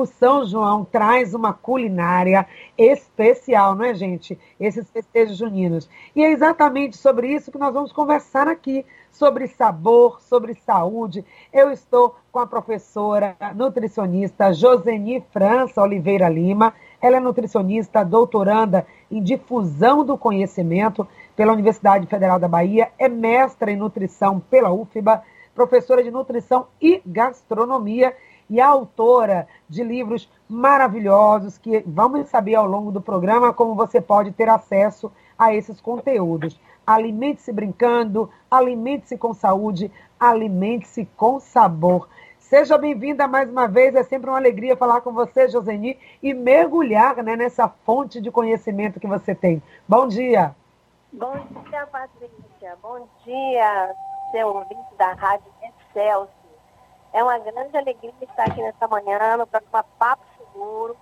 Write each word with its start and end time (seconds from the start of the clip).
o 0.00 0.04
São 0.06 0.44
João 0.44 0.84
traz 0.84 1.32
uma 1.32 1.54
culinária 1.54 2.46
especial, 2.76 3.74
não 3.74 3.86
é, 3.86 3.94
gente? 3.94 4.38
Esses 4.60 4.90
festejos 4.90 5.38
juninos. 5.38 5.88
E 6.14 6.22
é 6.22 6.30
exatamente 6.30 6.98
sobre 6.98 7.28
isso 7.28 7.50
que 7.50 7.56
nós 7.56 7.72
vamos 7.72 7.92
conversar 7.92 8.46
aqui, 8.46 8.84
sobre 9.10 9.48
sabor, 9.48 10.20
sobre 10.20 10.54
saúde. 10.54 11.24
Eu 11.50 11.70
estou 11.70 12.14
com 12.30 12.38
a 12.38 12.46
professora 12.46 13.34
nutricionista 13.54 14.52
Joseni 14.52 15.24
França 15.32 15.80
Oliveira 15.80 16.28
Lima. 16.28 16.74
Ela 17.00 17.16
é 17.16 17.20
nutricionista, 17.20 18.04
doutoranda 18.04 18.86
em 19.10 19.22
difusão 19.22 20.04
do 20.04 20.18
conhecimento 20.18 21.08
pela 21.34 21.54
Universidade 21.54 22.06
Federal 22.06 22.38
da 22.38 22.48
Bahia, 22.48 22.90
é 22.98 23.08
mestra 23.08 23.70
em 23.70 23.76
nutrição 23.76 24.40
pela 24.40 24.72
UFBA, 24.72 25.22
professora 25.54 26.02
de 26.02 26.10
nutrição 26.10 26.66
e 26.80 27.00
gastronomia 27.06 28.14
e 28.48 28.60
autora 28.60 29.46
de 29.68 29.82
livros 29.82 30.30
maravilhosos 30.48 31.58
que 31.58 31.82
vamos 31.86 32.28
saber 32.28 32.54
ao 32.54 32.66
longo 32.66 32.92
do 32.92 33.00
programa 33.00 33.52
como 33.52 33.74
você 33.74 34.00
pode 34.00 34.32
ter 34.32 34.48
acesso 34.48 35.10
a 35.38 35.54
esses 35.54 35.80
conteúdos. 35.80 36.58
Alimente-se 36.86 37.52
brincando, 37.52 38.30
alimente-se 38.50 39.18
com 39.18 39.34
saúde, 39.34 39.90
alimente-se 40.18 41.04
com 41.16 41.40
sabor. 41.40 42.08
Seja 42.38 42.78
bem-vinda 42.78 43.26
mais 43.26 43.50
uma 43.50 43.66
vez, 43.66 43.94
é 43.96 44.04
sempre 44.04 44.30
uma 44.30 44.38
alegria 44.38 44.76
falar 44.76 45.00
com 45.00 45.12
você, 45.12 45.48
Joseni, 45.48 45.98
e 46.22 46.32
mergulhar 46.32 47.16
né, 47.24 47.34
nessa 47.34 47.68
fonte 47.68 48.20
de 48.20 48.30
conhecimento 48.30 49.00
que 49.00 49.06
você 49.06 49.34
tem. 49.34 49.60
Bom 49.88 50.06
dia! 50.06 50.54
Bom 51.12 51.34
dia, 51.68 51.86
Patrícia. 51.86 52.76
Bom 52.82 53.08
dia, 53.24 53.94
seu 54.30 54.48
ouvinte 54.48 54.94
da 54.96 55.12
Rádio 55.14 55.50
Excelsior. 55.62 56.45
É 57.16 57.24
uma 57.24 57.38
grande 57.38 57.74
alegria 57.74 58.12
estar 58.20 58.44
aqui 58.44 58.60
nessa 58.60 58.86
manhã 58.88 59.38
no 59.38 59.46
programa 59.46 59.86
Papo 59.98 60.22
Seguro, 60.36 60.94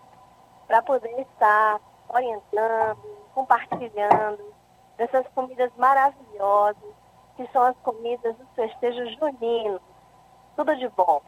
para 0.65 0.81
poder 0.81 1.11
estar 1.19 1.81
orientando, 2.09 3.01
compartilhando 3.35 4.55
dessas 4.97 5.27
comidas 5.35 5.73
maravilhosas, 5.77 6.95
que 7.37 7.45
são 7.49 7.65
as 7.65 7.77
comidas 7.79 8.37
dos 8.37 8.47
festejos 8.55 9.13
juninos. 9.17 9.81
Tudo 10.55 10.77
de 10.77 10.89
bom. 10.91 11.21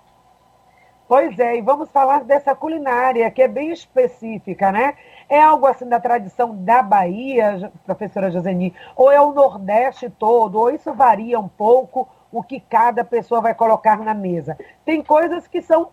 Pois 1.08 1.36
é, 1.36 1.56
e 1.56 1.62
vamos 1.62 1.90
falar 1.90 2.22
dessa 2.22 2.54
culinária 2.54 3.28
que 3.32 3.42
é 3.42 3.48
bem 3.48 3.72
específica, 3.72 4.70
né? 4.70 4.96
É 5.28 5.42
algo 5.42 5.66
assim 5.66 5.88
da 5.88 5.98
tradição 5.98 6.54
da 6.54 6.80
Bahia, 6.80 7.72
professora 7.84 8.30
Joseni, 8.30 8.72
ou 8.94 9.10
é 9.10 9.20
o 9.20 9.32
Nordeste 9.32 10.08
todo, 10.08 10.60
ou 10.60 10.70
isso 10.70 10.94
varia 10.94 11.40
um 11.40 11.48
pouco 11.48 12.08
o 12.38 12.42
que 12.42 12.60
cada 12.60 13.04
pessoa 13.04 13.40
vai 13.40 13.54
colocar 13.54 13.98
na 13.98 14.14
mesa. 14.14 14.58
Tem 14.84 15.02
coisas 15.02 15.46
que 15.46 15.62
são 15.62 15.90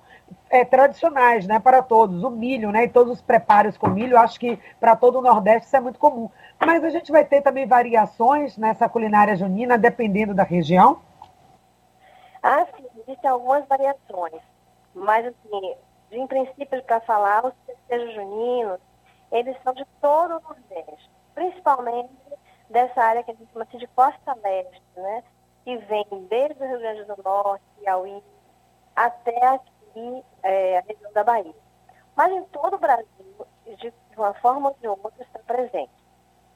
é, 0.49 0.65
tradicionais, 0.65 1.47
né, 1.47 1.59
para 1.59 1.81
todos, 1.81 2.23
o 2.23 2.29
milho, 2.29 2.71
né, 2.71 2.83
e 2.83 2.89
todos 2.89 3.13
os 3.13 3.21
preparos 3.21 3.77
com 3.77 3.87
milho, 3.87 4.17
acho 4.17 4.39
que 4.39 4.59
para 4.79 4.95
todo 4.95 5.19
o 5.19 5.21
Nordeste 5.21 5.67
isso 5.67 5.77
é 5.77 5.79
muito 5.79 5.99
comum. 5.99 6.29
Mas 6.59 6.83
a 6.83 6.89
gente 6.89 7.11
vai 7.11 7.25
ter 7.25 7.41
também 7.41 7.65
variações 7.65 8.57
nessa 8.57 8.87
culinária 8.87 9.35
junina, 9.35 9.77
dependendo 9.77 10.33
da 10.33 10.43
região? 10.43 10.99
Ah, 12.41 12.65
sim, 12.75 12.85
existem 12.99 13.29
algumas 13.29 13.65
variações. 13.67 14.41
Mas, 14.93 15.25
assim, 15.25 15.75
em 16.11 16.27
princípio, 16.27 16.83
para 16.83 16.99
falar, 17.01 17.45
os 17.45 17.53
festejos 17.65 18.13
juninos, 18.13 18.79
eles 19.31 19.57
são 19.63 19.73
de 19.73 19.85
todo 19.99 20.37
o 20.37 20.41
Nordeste, 20.41 21.09
principalmente 21.33 22.11
dessa 22.69 23.01
área 23.01 23.23
que 23.23 23.31
a 23.31 23.33
gente 23.33 23.51
chama 23.51 23.65
de 23.65 23.87
Costa 23.87 24.35
Leste, 24.43 24.81
né? 24.95 25.23
Que 25.63 25.77
vem 25.77 26.05
desde 26.29 26.61
o 26.61 26.67
Rio 26.67 26.79
Grande 26.79 27.03
do 27.05 27.23
Norte, 27.23 27.63
Piauí, 27.79 28.23
até 28.95 29.47
aqui 29.47 30.23
é, 30.43 30.79
a 30.79 30.81
região 30.81 31.11
da 31.13 31.23
Bahia. 31.23 31.55
Mas 32.15 32.31
em 32.31 32.43
todo 32.45 32.75
o 32.75 32.79
Brasil, 32.79 33.47
de 33.65 33.93
uma 34.15 34.33
forma 34.35 34.69
ou 34.69 34.75
de 34.79 34.87
outra, 34.87 35.23
está 35.23 35.39
presente. 35.39 35.91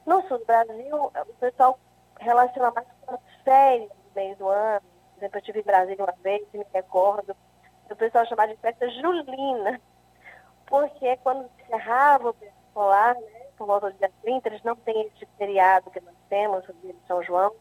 No 0.06 0.22
sul 0.28 0.38
do 0.38 0.46
Brasil, 0.46 1.04
o 1.04 1.34
pessoal 1.40 1.78
relaciona 2.20 2.70
mais 2.70 2.86
com 3.04 3.14
as 3.14 3.20
férias 3.44 3.90
no 3.90 4.14
meio 4.14 4.36
do 4.36 4.48
ano. 4.48 4.80
Por 4.80 5.18
exemplo, 5.18 5.36
eu 5.36 5.40
estive 5.40 5.60
em 5.60 5.64
Brasília 5.64 6.04
uma 6.04 6.14
vez, 6.22 6.46
me 6.52 6.64
recordo, 6.72 7.36
o 7.90 7.96
pessoal 7.96 8.26
chamava 8.26 8.52
de 8.52 8.60
festa 8.60 8.88
julina, 8.90 9.80
porque 10.66 11.16
quando 11.18 11.50
encerrava 11.60 12.30
o 12.30 12.36
escolar, 12.42 13.14
né, 13.14 13.46
por 13.56 13.66
volta 13.66 13.90
do 13.90 13.98
dia 13.98 14.10
30, 14.22 14.48
eles 14.48 14.62
não 14.62 14.76
têm 14.76 15.06
esse 15.06 15.26
feriado 15.36 15.90
que 15.90 16.00
nós 16.00 16.14
temos, 16.28 16.68
o 16.68 16.72
dia 16.74 16.92
de 16.92 17.06
São 17.06 17.22
João, 17.22 17.52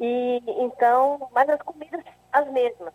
e 0.00 0.42
então, 0.46 1.28
mas 1.32 1.48
as 1.48 1.60
comidas 1.60 2.02
as 2.32 2.48
mesmas. 2.50 2.94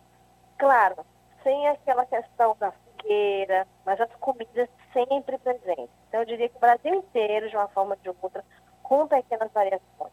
Claro, 0.58 1.04
sem 1.42 1.68
aquela 1.68 2.04
questão 2.06 2.56
da 2.58 2.72
fogueira, 2.72 3.66
mas 3.84 4.00
as 4.00 4.12
comidas 4.16 4.68
sempre 4.92 5.38
presentes. 5.38 5.90
Então 6.08 6.20
eu 6.20 6.26
diria 6.26 6.48
que 6.48 6.56
o 6.56 6.60
Brasil 6.60 6.94
inteiro, 6.94 7.48
de 7.48 7.56
uma 7.56 7.68
forma 7.68 7.94
ou 7.94 8.00
de 8.00 8.08
outra, 8.20 8.44
com 8.82 9.06
pequenas 9.06 9.50
variações. 9.52 10.12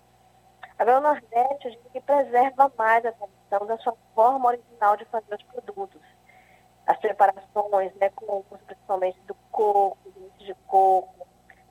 Agora 0.77 0.99
o 0.99 1.01
Nordeste, 1.01 1.65
eu 1.65 1.71
diria 1.71 1.89
que 1.91 2.01
preserva 2.01 2.71
mais 2.77 3.05
a 3.05 3.11
tradição 3.11 3.65
da 3.65 3.77
sua 3.77 3.95
forma 4.13 4.49
original 4.49 4.97
de 4.97 5.05
fazer 5.05 5.33
os 5.33 5.43
produtos. 5.43 6.01
As 6.85 6.97
preparações, 6.97 7.93
né, 7.95 8.09
com, 8.09 8.43
principalmente 8.65 9.19
do 9.21 9.35
coco, 9.51 9.97
do 10.11 10.31
de 10.43 10.53
coco, 10.67 11.12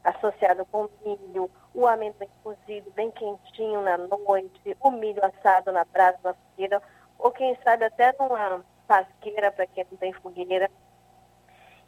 associado 0.05 0.65
com 0.67 0.89
milho, 1.05 1.51
o 1.75 1.87
amendoim 1.87 2.29
cozido 2.43 2.91
bem 2.93 3.11
quentinho 3.11 3.83
na 3.83 3.97
noite, 3.97 4.77
o 4.81 4.91
milho 4.91 5.25
assado 5.25 5.73
na 5.73 5.85
brasa, 5.85 6.19
na 6.23 6.35
fogueira, 6.35 6.83
ou 7.19 7.31
quem 7.31 7.57
sabe 7.63 7.85
até 7.85 8.15
numa 8.19 8.65
pasqueira 8.87 9.53
para 9.53 9.67
quem 9.67 9.87
não 9.91 9.99
tem 9.99 10.13
fogueira. 10.13 10.71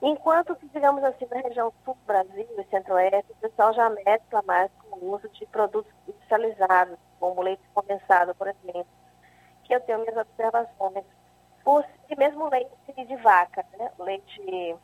Enquanto 0.01 0.55
que, 0.57 0.69
digamos 0.69 1.03
assim, 1.03 1.27
na 1.31 1.41
região 1.41 1.73
sul 1.85 1.95
do 1.95 2.07
Brasil 2.07 2.47
e 2.59 2.65
centro-oeste, 2.65 3.33
o 3.33 3.37
pessoal 3.37 3.73
já 3.73 3.89
mescla 3.91 4.43
mais 4.43 4.71
com 4.79 4.99
o 4.99 5.15
uso 5.15 5.29
de 5.31 5.47
produtos 5.47 5.93
industrializados, 6.07 6.99
como 7.19 7.43
leite 7.43 7.63
condensado, 7.73 8.35
por 8.35 8.47
exemplo, 8.49 8.87
que 9.65 9.75
eu 9.75 9.81
tenho 9.81 10.01
minhas 10.01 10.17
observações. 10.17 11.05
Por, 11.65 11.85
e 12.11 12.17
mesmo 12.17 12.51
leite 12.51 12.71
de 13.07 13.17
vaca, 13.17 13.65
né? 13.79 13.91
leite 13.99 14.77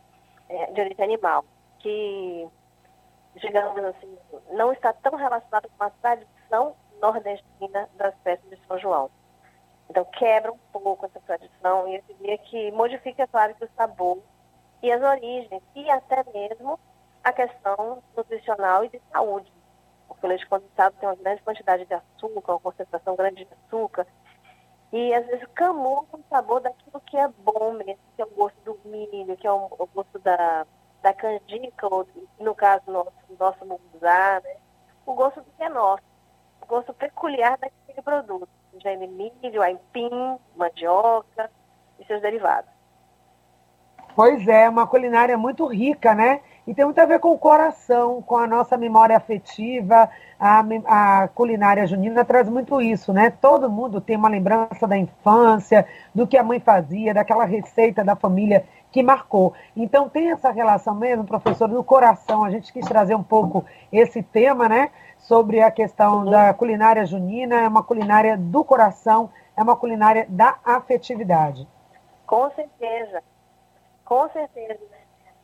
é, 0.49 0.73
de 0.73 0.81
origem 0.81 1.05
animal, 1.05 1.45
que 1.81 2.49
digamos 3.37 3.85
assim, 3.85 4.19
não 4.53 4.73
está 4.73 4.93
tão 4.93 5.15
relacionado 5.17 5.69
com 5.77 5.85
a 5.85 5.91
tradição 5.91 6.75
nordestina 7.01 7.89
das 7.95 8.15
festas 8.23 8.51
de 8.51 8.67
São 8.67 8.79
João. 8.79 9.11
Então, 9.89 10.05
quebra 10.05 10.53
um 10.53 10.59
pouco 10.73 11.07
essa 11.07 11.21
tradição 11.21 11.89
e 11.89 11.97
eu 11.97 12.03
diria 12.09 12.39
que 12.39 12.71
modifica, 12.73 13.27
claro, 13.27 13.55
que 13.55 13.65
o 13.65 13.71
sabor 13.77 14.19
e 14.83 14.91
as 14.91 15.03
origens 15.03 15.63
e 15.75 15.91
até 15.91 16.25
mesmo 16.33 16.79
a 17.25 17.33
questão 17.33 18.03
nutricional 18.17 18.85
e 18.85 18.89
de 18.89 19.01
saúde. 19.13 19.53
Porque 20.07 20.27
o 20.27 20.29
leite 20.29 20.47
condensado 20.47 20.97
tem 20.99 21.09
uma 21.09 21.17
grande 21.17 21.43
quantidade 21.43 21.85
de 21.85 21.95
açúcar, 21.95 22.53
uma 22.53 22.61
concentração 22.61 23.17
grande 23.17 23.45
de 23.45 23.55
açúcar, 23.67 24.07
e 24.93 25.15
às 25.15 25.27
vezes 25.27 25.47
camufla 25.55 26.19
o 26.19 26.25
sabor 26.29 26.61
daquilo 26.61 27.01
que 27.01 27.17
é 27.17 27.29
bom 27.29 27.73
mesmo, 27.73 28.03
que 28.17 28.23
é 28.23 28.25
o 28.25 28.31
gosto 28.31 28.61
do 28.65 28.79
milho, 28.85 29.37
que 29.37 29.47
é 29.47 29.53
o 29.53 29.89
gosto 29.95 30.19
da, 30.19 30.67
da 31.03 31.13
canjica, 31.13 31.87
ou 31.89 32.07
no 32.39 32.55
caso 32.55 32.91
nosso, 32.91 33.13
nosso 33.39 33.65
munguzá, 33.65 34.41
né? 34.45 34.57
o 35.07 35.15
gosto 35.15 35.41
do 35.41 35.51
que 35.57 35.63
é 35.63 35.69
nosso, 35.69 36.03
o 36.63 36.67
gosto 36.67 36.93
peculiar 36.95 37.59
daquele 37.59 38.03
produto, 38.03 38.49
seja 38.73 38.97
milho, 38.97 39.63
aipim, 39.63 40.39
mandioca 40.57 41.51
e 41.99 42.05
seus 42.05 42.23
derivados. 42.23 42.71
Pois 44.15 44.47
é, 44.47 44.69
uma 44.69 44.87
culinária 44.87 45.39
muito 45.39 45.67
rica, 45.67 46.15
né? 46.15 46.43
E 46.67 46.75
tem 46.75 46.85
muito 46.85 47.01
a 47.01 47.07
ver 47.07 47.19
com 47.19 47.33
o 47.33 47.39
coração, 47.39 48.23
com 48.23 48.37
a 48.37 48.47
nossa 48.47 48.77
memória 48.77 49.17
afetiva. 49.17 50.09
A, 50.39 50.65
a, 50.87 51.29
culinária 51.29 51.87
junina 51.87 52.25
traz 52.25 52.49
muito 52.49 52.81
isso, 52.81 53.13
né? 53.13 53.31
Todo 53.31 53.71
mundo 53.71 54.01
tem 54.01 54.17
uma 54.17 54.29
lembrança 54.29 54.87
da 54.87 54.97
infância, 54.97 55.87
do 56.15 56.27
que 56.27 56.37
a 56.37 56.43
mãe 56.43 56.61
fazia, 56.61 57.15
daquela 57.15 57.45
receita 57.45 58.05
da 58.05 58.15
família 58.15 58.65
que 58.93 59.03
marcou. 59.03 59.55
Então 59.77 60.09
tem 60.09 60.31
essa 60.31 60.51
relação 60.51 60.95
mesmo, 60.95 61.25
professor, 61.25 61.69
no 61.69 61.83
coração. 61.83 62.45
A 62.45 62.51
gente 62.51 62.73
quis 62.73 62.87
trazer 62.87 63.15
um 63.15 63.23
pouco 63.23 63.65
esse 63.93 64.23
tema, 64.23 64.69
né? 64.69 64.91
Sobre 65.19 65.61
a 65.61 65.71
questão 65.71 66.25
da 66.25 66.53
culinária 66.55 67.05
junina, 67.07 67.57
é 67.57 67.69
uma 67.69 67.83
culinária 67.83 68.37
do 68.37 68.65
coração, 68.65 69.31
é 69.57 69.63
uma 69.63 69.77
culinária 69.77 70.27
da 70.29 70.57
afetividade. 70.65 71.67
Com 72.27 72.51
certeza, 72.51 73.23
com 74.05 74.29
certeza. 74.29 75.00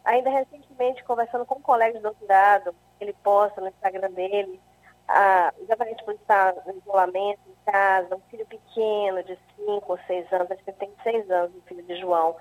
Ainda 0.06 0.30
recentemente, 0.30 1.02
conversando 1.02 1.44
com 1.44 1.56
um 1.56 1.62
colega 1.62 1.94
de 1.94 2.02
doutorado, 2.02 2.72
ele 3.00 3.12
posta 3.24 3.60
no 3.60 3.66
Instagram 3.66 4.08
dele, 4.12 4.60
ah, 5.08 5.52
exatamente 5.58 6.04
por 6.04 6.14
estar 6.14 6.54
no 6.64 6.76
isolamento 6.76 7.40
em 7.44 7.72
casa, 7.72 8.14
um 8.14 8.20
filho 8.30 8.46
pequeno 8.46 9.20
de 9.24 9.36
5 9.56 9.84
ou 9.84 9.98
6 10.06 10.32
anos, 10.32 10.50
acho 10.52 10.62
que 10.62 10.70
ele 10.70 10.76
tem 10.76 10.92
6 11.02 11.28
anos, 11.28 11.56
o 11.56 11.62
filho 11.62 11.82
de 11.82 11.96
João. 11.96 12.36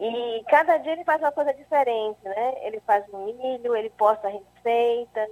E 0.00 0.44
cada 0.48 0.78
dia 0.78 0.94
ele 0.94 1.04
faz 1.04 1.20
uma 1.22 1.30
coisa 1.30 1.54
diferente, 1.54 2.18
né? 2.24 2.54
Ele 2.66 2.80
faz 2.80 3.04
um 3.14 3.26
milho, 3.26 3.76
ele 3.76 3.90
posta 3.90 4.28
receitas 4.28 5.30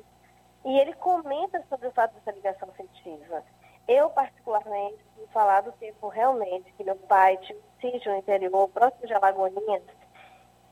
e 0.65 0.79
ele 0.79 0.93
comenta 0.95 1.65
sobre 1.69 1.89
o 1.89 1.93
fato 1.93 2.15
dessa 2.15 2.31
ligação 2.31 2.69
afetiva. 2.69 3.43
Eu, 3.89 4.09
particularmente, 4.11 5.05
vou 5.17 5.27
falar 5.33 5.63
do 5.63 5.73
tempo 5.73 6.07
realmente 6.07 6.73
que 6.75 6.85
meu 6.85 6.95
pai 6.95 7.37
tinha 7.39 7.59
um 7.59 7.81
sítio 7.81 8.13
no 8.13 8.19
interior, 8.19 8.69
próximo 8.69 9.05
de 9.05 9.15
Alagoinhas, 9.15 9.83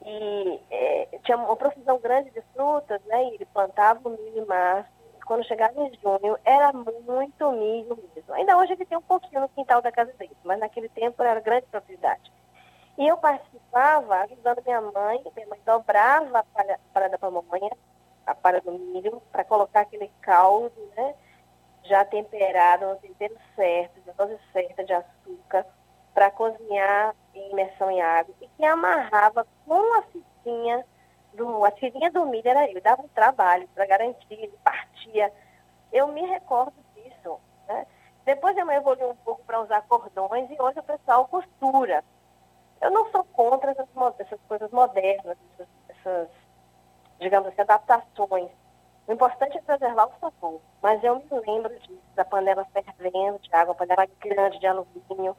E 0.05 0.61
é, 0.71 1.19
tinha 1.25 1.37
uma 1.37 1.57
profusão 1.57 1.99
grande 1.99 2.31
de 2.31 2.41
frutas, 2.55 3.01
né? 3.05 3.25
E 3.25 3.35
ele 3.35 3.47
plantava 3.47 4.09
o 4.09 4.13
milho 4.13 4.43
em 4.43 4.47
março. 4.47 4.91
Quando 5.27 5.45
chegava 5.45 5.79
em 5.79 5.93
junho, 6.03 6.39
era 6.45 6.73
muito 6.73 7.53
milho 7.53 7.99
mesmo. 8.15 8.33
Ainda 8.35 8.57
hoje 8.57 8.73
ele 8.73 8.87
tem 8.87 8.97
um 8.97 9.03
pouquinho 9.03 9.43
no 9.43 9.49
quintal 9.51 9.83
da 9.83 9.93
casa 9.93 10.13
dele, 10.15 10.35
mas 10.43 10.59
naquele 10.59 10.89
tempo 10.89 11.23
era 11.23 11.39
grande 11.41 11.67
propriedade. 11.67 12.33
E 12.97 13.07
eu 13.07 13.17
participava 13.19 14.17
ajudando 14.23 14.63
minha 14.65 14.81
mãe. 14.81 15.23
Minha 15.37 15.47
mãe 15.49 15.61
dobrava 15.65 16.39
a 16.39 16.43
palha, 16.43 16.75
a 16.75 16.95
palha 16.95 17.09
da 17.11 17.19
pamonha, 17.19 17.71
a 18.27 18.35
palha 18.35 18.61
do 18.61 18.73
milho, 18.73 19.23
para 19.31 19.45
colocar 19.45 19.83
aquele 19.83 20.11
caldo, 20.23 20.91
né? 20.97 21.15
Já 21.85 22.05
temperado, 22.05 22.87
no 22.87 22.97
tempero 22.97 23.37
certo, 23.55 24.01
de 24.01 24.11
dose 24.13 24.39
certa 24.53 24.85
de 24.85 24.93
açúcar, 24.93 25.67
para 26.19 26.33
cozinhar 26.33 27.15
em 27.33 27.53
imersão 27.53 27.89
em 27.89 28.03
água. 28.03 28.35
E 28.41 28.49
que 28.49 28.65
amarrava 28.65 29.47
com 29.65 29.99
a 29.99 30.03
fitinha, 30.03 30.85
do, 31.33 31.65
a 31.65 31.71
tirinha 31.71 32.11
do 32.11 32.27
milho 32.27 32.49
era 32.49 32.69
eu. 32.69 32.83
Dava 32.83 33.03
um 33.03 33.09
trabalho 33.09 33.69
para 33.69 33.87
garantir, 33.87 34.27
ele 34.33 34.59
partia. 34.65 35.33
Eu 35.93 36.09
me 36.09 36.27
recordo 36.27 36.75
disso. 36.97 37.39
Né? 37.69 37.87
Depois 38.25 38.57
mãe 38.57 38.79
evoluiu 38.79 39.11
um 39.11 39.17
pouco 39.17 39.45
para 39.45 39.61
usar 39.61 39.83
cordões 39.83 40.51
e 40.51 40.61
hoje 40.61 40.81
o 40.81 40.83
pessoal 40.83 41.29
costura. 41.29 42.03
Eu 42.81 42.91
não 42.91 43.09
sou 43.13 43.23
contra 43.23 43.71
essas, 43.71 43.87
essas 44.19 44.41
coisas 44.49 44.73
modernas, 44.73 45.37
essas, 45.53 45.69
essas, 45.89 46.29
digamos 47.21 47.47
assim, 47.51 47.61
adaptações. 47.61 48.51
O 49.07 49.13
importante 49.13 49.57
é 49.57 49.61
preservar 49.61 50.07
o 50.07 50.19
sabor. 50.21 50.61
Mas 50.83 51.03
eu 51.05 51.15
me 51.15 51.41
lembro 51.47 51.79
disso, 51.79 52.03
da 52.17 52.25
panela 52.25 52.67
fervendo 52.73 53.39
de 53.39 53.55
água, 53.55 53.73
panela 53.73 54.09
grande 54.21 54.59
de 54.59 54.67
alumínio, 54.67 55.37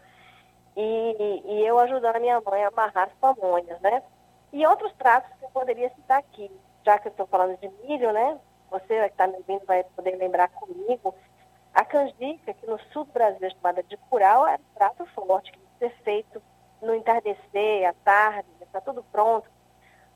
e, 0.75 1.43
e 1.45 1.65
eu 1.65 1.79
ajudando 1.79 2.15
a 2.15 2.19
minha 2.19 2.41
mãe 2.41 2.63
a 2.63 2.67
amarrar 2.69 3.07
as 3.07 3.13
pamonhas, 3.15 3.79
né? 3.81 4.03
E 4.51 4.65
outros 4.65 4.91
pratos 4.93 5.31
que 5.37 5.45
eu 5.45 5.49
poderia 5.49 5.89
citar 5.89 6.19
aqui, 6.19 6.51
já 6.85 6.97
que 6.97 7.07
eu 7.07 7.11
estou 7.11 7.27
falando 7.27 7.57
de 7.57 7.69
milho, 7.83 8.11
né? 8.11 8.39
Você 8.71 8.87
que 8.87 9.05
está 9.05 9.27
me 9.27 9.35
ouvindo 9.35 9.65
vai 9.65 9.83
poder 9.83 10.15
lembrar 10.15 10.47
comigo. 10.49 11.13
A 11.73 11.85
canjica, 11.85 12.53
que 12.53 12.65
no 12.65 12.79
sul 12.91 13.05
do 13.05 13.11
Brasil 13.11 13.47
é 13.47 13.49
chamada 13.49 13.83
de 13.83 13.97
curau, 14.09 14.47
é 14.47 14.55
um 14.55 14.73
prato 14.75 15.05
forte, 15.07 15.51
que 15.51 15.59
tem 15.59 15.69
que 15.89 15.95
ser 15.95 16.03
feito 16.03 16.41
no 16.81 16.95
entardecer, 16.95 17.87
à 17.87 17.93
tarde, 18.03 18.47
está 18.61 18.81
tudo 18.81 19.03
pronto, 19.11 19.49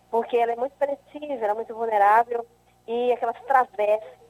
porque 0.10 0.38
ela 0.38 0.54
é 0.54 0.56
muito 0.56 0.76
perecível, 0.78 1.38
ela 1.38 1.52
é 1.52 1.54
muito 1.54 1.74
vulnerável, 1.74 2.46
e 2.88 3.12
aquelas 3.12 3.40
travessas 3.42 4.24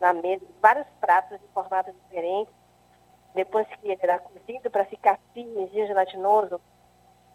na 0.00 0.12
mesa, 0.12 0.44
vários 0.60 0.86
pratos 1.00 1.40
de 1.40 1.46
formatos 1.48 1.94
diferentes, 1.94 2.52
depois 3.34 3.66
que 3.66 3.88
ele 3.88 4.00
era 4.02 4.18
cozido 4.18 4.70
para 4.70 4.84
ficar 4.84 5.18
firme 5.32 5.70
e 5.72 5.86
gelatinoso, 5.86 6.60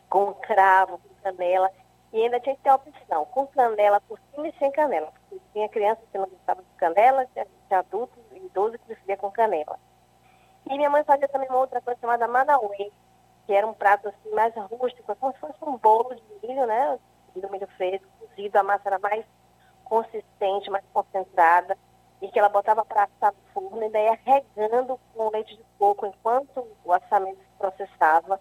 com 0.09 0.33
cravo, 0.33 0.99
com 0.99 1.15
canela, 1.23 1.71
e 2.13 2.21
ainda 2.21 2.39
tinha 2.39 2.55
que 2.55 2.61
ter 2.61 2.69
a 2.69 2.75
opção, 2.75 3.25
com 3.25 3.47
canela 3.47 3.99
por 4.01 4.19
cima 4.31 4.47
e 4.47 4.53
sem 4.57 4.71
canela, 4.71 5.11
porque 5.11 5.43
tinha 5.51 5.67
criança 5.69 6.01
que 6.11 6.17
não 6.17 6.27
gostava 6.27 6.61
de 6.61 6.69
canela, 6.77 7.27
tinha, 7.33 7.45
adultos 7.79 8.23
e 8.31 8.37
idosos 8.37 8.77
que 8.77 8.85
preferia 8.85 9.17
com 9.17 9.31
canela. 9.31 9.77
E 10.69 10.75
minha 10.77 10.89
mãe 10.89 11.03
fazia 11.03 11.27
também 11.27 11.49
uma 11.49 11.59
outra 11.59 11.81
coisa 11.81 11.99
chamada 11.99 12.27
manauê, 12.27 12.91
que 13.45 13.53
era 13.53 13.67
um 13.67 13.73
prato 13.73 14.07
assim 14.07 14.31
mais 14.31 14.53
rústico, 14.55 15.15
como 15.15 15.33
se 15.33 15.39
fosse 15.39 15.57
um 15.61 15.77
bolo 15.77 16.15
de 16.15 16.47
milho, 16.47 16.65
né? 16.65 16.99
Do 17.35 17.49
milho 17.49 17.67
fresco, 17.77 18.07
cozido, 18.19 18.57
a 18.57 18.63
massa 18.63 18.89
era 18.89 18.99
mais 18.99 19.25
consistente, 19.83 20.69
mais 20.69 20.83
concentrada, 20.93 21.77
e 22.21 22.27
que 22.29 22.39
ela 22.39 22.49
botava 22.49 22.83
para 22.83 23.03
assar 23.03 23.33
no 23.33 23.53
forno 23.53 23.83
e 23.83 23.89
daí 23.89 24.17
regando 24.25 24.99
com 25.13 25.29
leite 25.29 25.55
de 25.55 25.63
coco 25.77 26.05
enquanto 26.05 26.67
o 26.83 26.93
assamento 26.93 27.37
se 27.37 27.57
processava. 27.57 28.39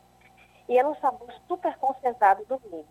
E 0.68 0.78
era 0.78 0.88
um 0.88 0.96
sabor 0.96 1.32
super 1.46 1.76
concentrado 1.78 2.44
do 2.46 2.60
milho. 2.70 2.86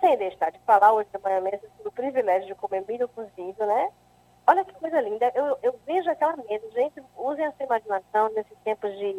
Sem 0.00 0.16
deixar 0.16 0.50
de 0.50 0.58
falar, 0.60 0.92
hoje 0.92 1.08
de 1.12 1.22
manhã 1.22 1.40
mesmo, 1.40 1.68
tive 1.76 1.88
o 1.88 1.92
privilégio 1.92 2.48
de 2.48 2.54
comer 2.54 2.84
milho 2.86 3.08
cozido, 3.08 3.66
né? 3.66 3.90
Olha 4.46 4.64
que 4.64 4.74
coisa 4.74 5.00
linda. 5.00 5.30
Eu, 5.34 5.56
eu 5.62 5.78
vejo 5.86 6.10
aquela 6.10 6.36
mesa. 6.36 6.70
Gente, 6.72 7.02
usem 7.16 7.46
a 7.46 7.52
sua 7.52 7.64
imaginação 7.64 8.28
nesses 8.30 8.58
tempos 8.64 8.90
de 8.98 9.12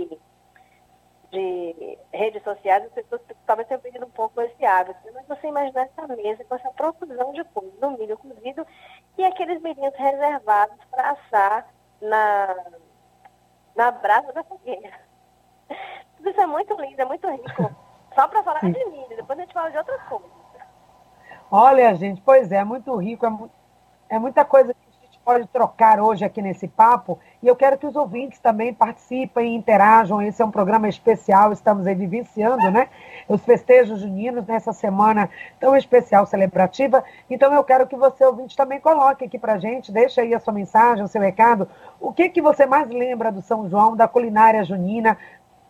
de 1.36 1.98
redes 2.14 2.42
sociais, 2.44 2.86
as 2.86 2.92
pessoas 2.92 3.22
talvez 3.46 3.68
tenham 3.68 3.82
perdido 3.82 4.06
um 4.06 4.12
pouco 4.12 4.42
esse 4.42 4.66
hábito. 4.66 5.00
Mas 5.14 5.28
você 5.28 5.48
imaginar 5.48 5.84
essa 5.84 6.08
mesa 6.08 6.44
com 6.46 6.56
essa 6.56 6.70
profusão 6.72 7.34
de 7.34 7.44
coisas, 7.46 7.80
no 7.80 7.92
milho 7.92 8.18
cozido 8.18 8.66
e 9.18 9.24
aqueles 9.24 9.62
milhinhos 9.62 9.94
reservados 9.96 10.78
para 10.90 11.12
assar 11.12 11.68
na, 12.02 12.56
na 13.76 13.92
brasa 13.92 14.32
da 14.34 14.44
fogueira. 14.44 14.92
Tudo 16.18 16.30
isso 16.30 16.42
é 16.42 16.46
muito 16.46 16.74
lindo, 16.82 17.02
é 17.02 17.06
muito 17.06 17.30
rico. 17.30 17.76
Só 18.16 18.28
para 18.28 18.44
falar 18.44 18.62
de 18.62 18.86
milho, 18.86 19.10
depois 19.10 19.38
a 19.38 19.42
gente 19.42 19.54
fala 19.54 19.72
de 19.72 19.78
outras 19.78 20.02
coisas. 20.04 20.32
Olha, 21.52 21.94
gente, 21.96 22.22
pois 22.22 22.52
é, 22.52 22.58
é 22.58 22.64
muito 22.64 22.96
rico, 22.96 23.26
é, 23.26 23.30
mu 23.30 23.52
é 24.10 24.18
muita 24.18 24.46
coisa 24.46 24.74
pode 25.26 25.48
trocar 25.48 26.00
hoje 26.00 26.24
aqui 26.24 26.40
nesse 26.40 26.68
papo. 26.68 27.18
E 27.42 27.48
eu 27.48 27.56
quero 27.56 27.80
que 27.80 27.88
os 27.88 27.96
ouvintes 27.96 28.40
também 28.40 28.72
participem, 28.72 29.56
interajam. 29.56 30.22
Esse 30.22 30.42
é 30.42 30.46
um 30.46 30.52
programa 30.52 30.88
especial, 30.88 31.52
estamos 31.52 31.88
aí 31.88 31.96
vivenciando, 31.96 32.70
né? 32.70 32.88
Os 33.28 33.44
festejos 33.44 34.00
juninos 34.00 34.46
nessa 34.46 34.72
semana 34.72 35.28
tão 35.60 35.76
especial, 35.76 36.28
celebrativa. 36.28 37.04
Então 37.28 37.52
eu 37.52 37.64
quero 37.64 37.88
que 37.88 37.96
você, 37.96 38.24
ouvinte, 38.24 38.56
também 38.56 38.80
coloque 38.80 39.26
aqui 39.26 39.40
pra 39.40 39.58
gente, 39.58 39.92
deixa 39.92 40.22
aí 40.22 40.34
a 40.36 40.40
sua 40.40 40.54
mensagem, 40.54 41.04
o 41.04 41.08
seu 41.08 41.22
recado. 41.22 41.68
O 42.00 42.14
que, 42.14 42.30
que 42.30 42.42
você 42.42 42.68
mais 42.68 42.88
lembra 42.90 43.32
do 43.32 43.42
São 43.42 43.68
João, 43.68 43.96
da 43.96 44.08
culinária 44.08 44.64
junina? 44.64 45.18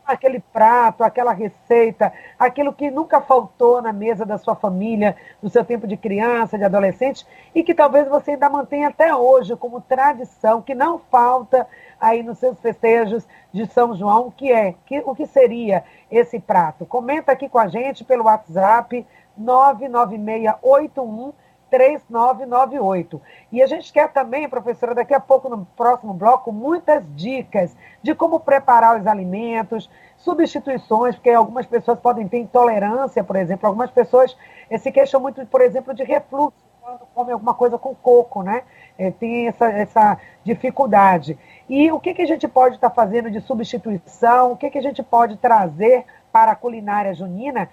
Aquele 0.05 0.39
prato, 0.39 1.03
aquela 1.03 1.31
receita, 1.33 2.13
aquilo 2.37 2.71
que 2.71 2.91
nunca 2.91 3.19
faltou 3.21 3.81
na 3.81 3.91
mesa 3.91 4.25
da 4.25 4.37
sua 4.37 4.55
família, 4.55 5.15
no 5.41 5.49
seu 5.49 5.65
tempo 5.65 5.87
de 5.87 5.97
criança, 5.97 6.57
de 6.57 6.63
adolescente, 6.63 7.25
e 7.53 7.63
que 7.63 7.73
talvez 7.73 8.07
você 8.07 8.31
ainda 8.31 8.49
mantenha 8.49 8.89
até 8.89 9.15
hoje 9.15 9.55
como 9.55 9.81
tradição, 9.81 10.61
que 10.61 10.75
não 10.75 10.99
falta 10.99 11.67
aí 11.99 12.21
nos 12.23 12.37
seus 12.37 12.59
festejos 12.59 13.27
de 13.51 13.65
São 13.67 13.95
João, 13.95 14.29
que 14.29 14.51
é, 14.51 14.75
que, 14.85 15.01
o 15.05 15.15
que 15.15 15.25
seria 15.25 15.83
esse 16.11 16.39
prato? 16.39 16.85
Comenta 16.85 17.31
aqui 17.31 17.49
com 17.49 17.57
a 17.57 17.67
gente 17.67 18.03
pelo 18.03 18.25
WhatsApp 18.25 19.05
99681 19.37 21.33
3998. 21.69 23.21
E 23.51 23.61
a 23.61 23.67
gente 23.67 23.91
quer 23.91 24.11
também, 24.11 24.47
professora, 24.47 24.95
daqui 24.95 25.13
a 25.13 25.19
pouco 25.19 25.49
no 25.49 25.65
próximo 25.77 26.13
bloco, 26.13 26.51
muitas 26.51 27.03
dicas 27.15 27.75
de 28.01 28.13
como 28.15 28.39
preparar 28.39 28.99
os 28.99 29.07
alimentos, 29.07 29.89
substituições, 30.17 31.15
porque 31.15 31.29
algumas 31.29 31.65
pessoas 31.65 31.99
podem 31.99 32.27
ter 32.27 32.39
intolerância, 32.39 33.23
por 33.23 33.35
exemplo, 33.35 33.67
algumas 33.67 33.91
pessoas 33.91 34.35
eh, 34.69 34.77
se 34.77 34.91
queixam 34.91 35.19
muito, 35.19 35.45
por 35.45 35.61
exemplo, 35.61 35.93
de 35.93 36.03
refluxo 36.03 36.65
quando 36.85 36.99
comem 37.15 37.33
alguma 37.33 37.53
coisa 37.55 37.79
com 37.79 37.95
coco, 37.95 38.43
né? 38.43 38.61
É, 38.97 39.09
tem 39.09 39.47
essa, 39.47 39.65
essa 39.65 40.19
dificuldade. 40.43 41.37
E 41.67 41.91
o 41.91 41.99
que, 41.99 42.13
que 42.13 42.21
a 42.21 42.27
gente 42.27 42.47
pode 42.47 42.75
estar 42.75 42.89
tá 42.89 42.95
fazendo 42.95 43.31
de 43.31 43.41
substituição? 43.41 44.51
O 44.51 44.57
que, 44.57 44.69
que 44.69 44.77
a 44.77 44.81
gente 44.81 45.01
pode 45.01 45.35
trazer 45.37 46.05
para 46.31 46.51
a 46.51 46.55
culinária 46.55 47.13
junina 47.13 47.69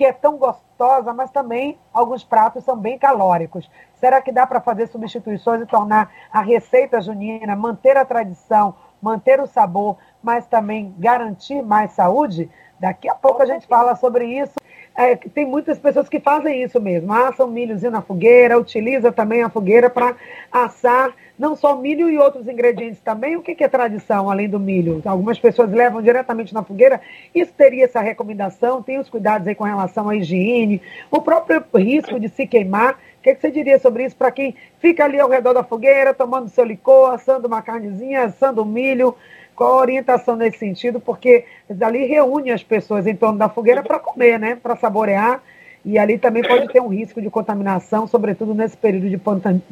que 0.00 0.04
é 0.06 0.14
tão 0.14 0.38
gostosa, 0.38 1.12
mas 1.12 1.30
também 1.30 1.78
alguns 1.92 2.24
pratos 2.24 2.64
são 2.64 2.74
bem 2.74 2.98
calóricos. 2.98 3.70
Será 3.96 4.22
que 4.22 4.32
dá 4.32 4.46
para 4.46 4.58
fazer 4.58 4.86
substituições 4.86 5.60
e 5.60 5.66
tornar 5.66 6.10
a 6.32 6.40
receita 6.40 7.02
junina, 7.02 7.54
manter 7.54 7.98
a 7.98 8.04
tradição, 8.06 8.74
manter 9.02 9.38
o 9.42 9.46
sabor, 9.46 9.98
mas 10.22 10.46
também 10.46 10.94
garantir 10.96 11.60
mais 11.60 11.92
saúde? 11.92 12.50
Daqui 12.78 13.10
a 13.10 13.14
pouco 13.14 13.42
a 13.42 13.44
gente 13.44 13.66
fala 13.66 13.94
sobre 13.94 14.24
isso. 14.24 14.54
É, 14.96 15.16
tem 15.16 15.46
muitas 15.46 15.78
pessoas 15.78 16.08
que 16.08 16.20
fazem 16.20 16.62
isso 16.62 16.80
mesmo, 16.80 17.12
assam 17.12 17.46
milhozinho 17.46 17.92
na 17.92 18.02
fogueira, 18.02 18.58
utiliza 18.58 19.10
também 19.10 19.42
a 19.42 19.48
fogueira 19.48 19.88
para 19.88 20.14
assar 20.52 21.14
não 21.38 21.56
só 21.56 21.74
milho 21.74 22.10
e 22.10 22.18
outros 22.18 22.46
ingredientes 22.46 23.00
também. 23.00 23.34
O 23.34 23.40
que 23.40 23.64
é 23.64 23.68
tradição 23.68 24.30
além 24.30 24.46
do 24.46 24.60
milho? 24.60 25.00
Algumas 25.06 25.38
pessoas 25.38 25.72
levam 25.72 26.02
diretamente 26.02 26.52
na 26.52 26.62
fogueira. 26.62 27.00
Isso 27.34 27.50
teria 27.56 27.86
essa 27.86 28.00
recomendação? 28.00 28.82
Tem 28.82 28.98
os 28.98 29.08
cuidados 29.08 29.48
aí 29.48 29.54
com 29.54 29.64
relação 29.64 30.10
à 30.10 30.16
higiene, 30.16 30.82
o 31.10 31.22
próprio 31.22 31.64
risco 31.76 32.20
de 32.20 32.28
se 32.28 32.46
queimar. 32.46 32.92
O 32.92 33.22
que, 33.22 33.34
você 33.34 33.50
diria 33.50 33.78
sobre 33.78 34.04
isso 34.04 34.16
para 34.16 34.30
quem 34.30 34.54
fica 34.80 35.04
ali 35.04 35.18
ao 35.18 35.30
redor 35.30 35.54
da 35.54 35.64
fogueira, 35.64 36.12
tomando 36.12 36.50
seu 36.50 36.64
licor, 36.64 37.14
assando 37.14 37.48
uma 37.48 37.62
carnezinha, 37.62 38.24
assando 38.24 38.64
milho? 38.64 39.16
Qual 39.60 39.74
a 39.74 39.82
orientação 39.82 40.36
nesse 40.36 40.56
sentido? 40.56 40.98
Porque 40.98 41.44
ali 41.82 42.06
reúne 42.06 42.50
as 42.50 42.62
pessoas 42.62 43.06
em 43.06 43.14
torno 43.14 43.38
da 43.38 43.46
fogueira 43.46 43.82
para 43.82 43.98
comer, 43.98 44.40
né? 44.40 44.56
Para 44.56 44.74
saborear 44.74 45.42
e 45.84 45.98
ali 45.98 46.18
também 46.18 46.42
pode 46.42 46.66
ter 46.68 46.80
um 46.80 46.88
risco 46.88 47.20
de 47.20 47.28
contaminação, 47.28 48.06
sobretudo 48.06 48.54
nesse 48.54 48.74
período 48.74 49.10
de 49.10 49.20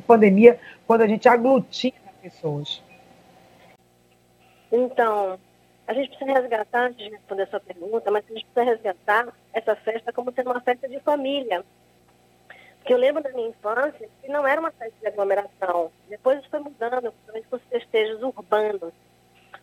pandemia, 0.06 0.60
quando 0.86 1.00
a 1.00 1.06
gente 1.06 1.26
aglutina 1.26 1.96
pessoas. 2.20 2.82
Então, 4.70 5.38
a 5.86 5.94
gente 5.94 6.10
precisa 6.10 6.38
resgatar, 6.38 6.88
antes 6.88 6.98
de 6.98 7.08
responder 7.08 7.44
a 7.44 7.46
sua 7.46 7.60
pergunta, 7.60 8.10
mas 8.10 8.24
a 8.28 8.34
gente 8.34 8.44
precisa 8.44 8.74
resgatar 8.74 9.28
essa 9.54 9.74
festa 9.74 10.12
como 10.12 10.30
sendo 10.32 10.50
uma 10.50 10.60
festa 10.60 10.86
de 10.86 11.00
família. 11.00 11.64
Porque 12.80 12.92
eu 12.92 12.98
lembro 12.98 13.22
da 13.22 13.30
minha 13.30 13.48
infância 13.48 14.06
que 14.22 14.28
não 14.28 14.46
era 14.46 14.60
uma 14.60 14.70
festa 14.70 14.94
de 15.00 15.06
aglomeração. 15.06 15.90
Depois 16.10 16.40
isso 16.40 16.50
foi 16.50 16.60
mudando, 16.60 17.10
principalmente 17.10 17.48
com 17.48 17.56
os 17.56 17.62
festejos 17.70 18.22
urbanos. 18.22 18.92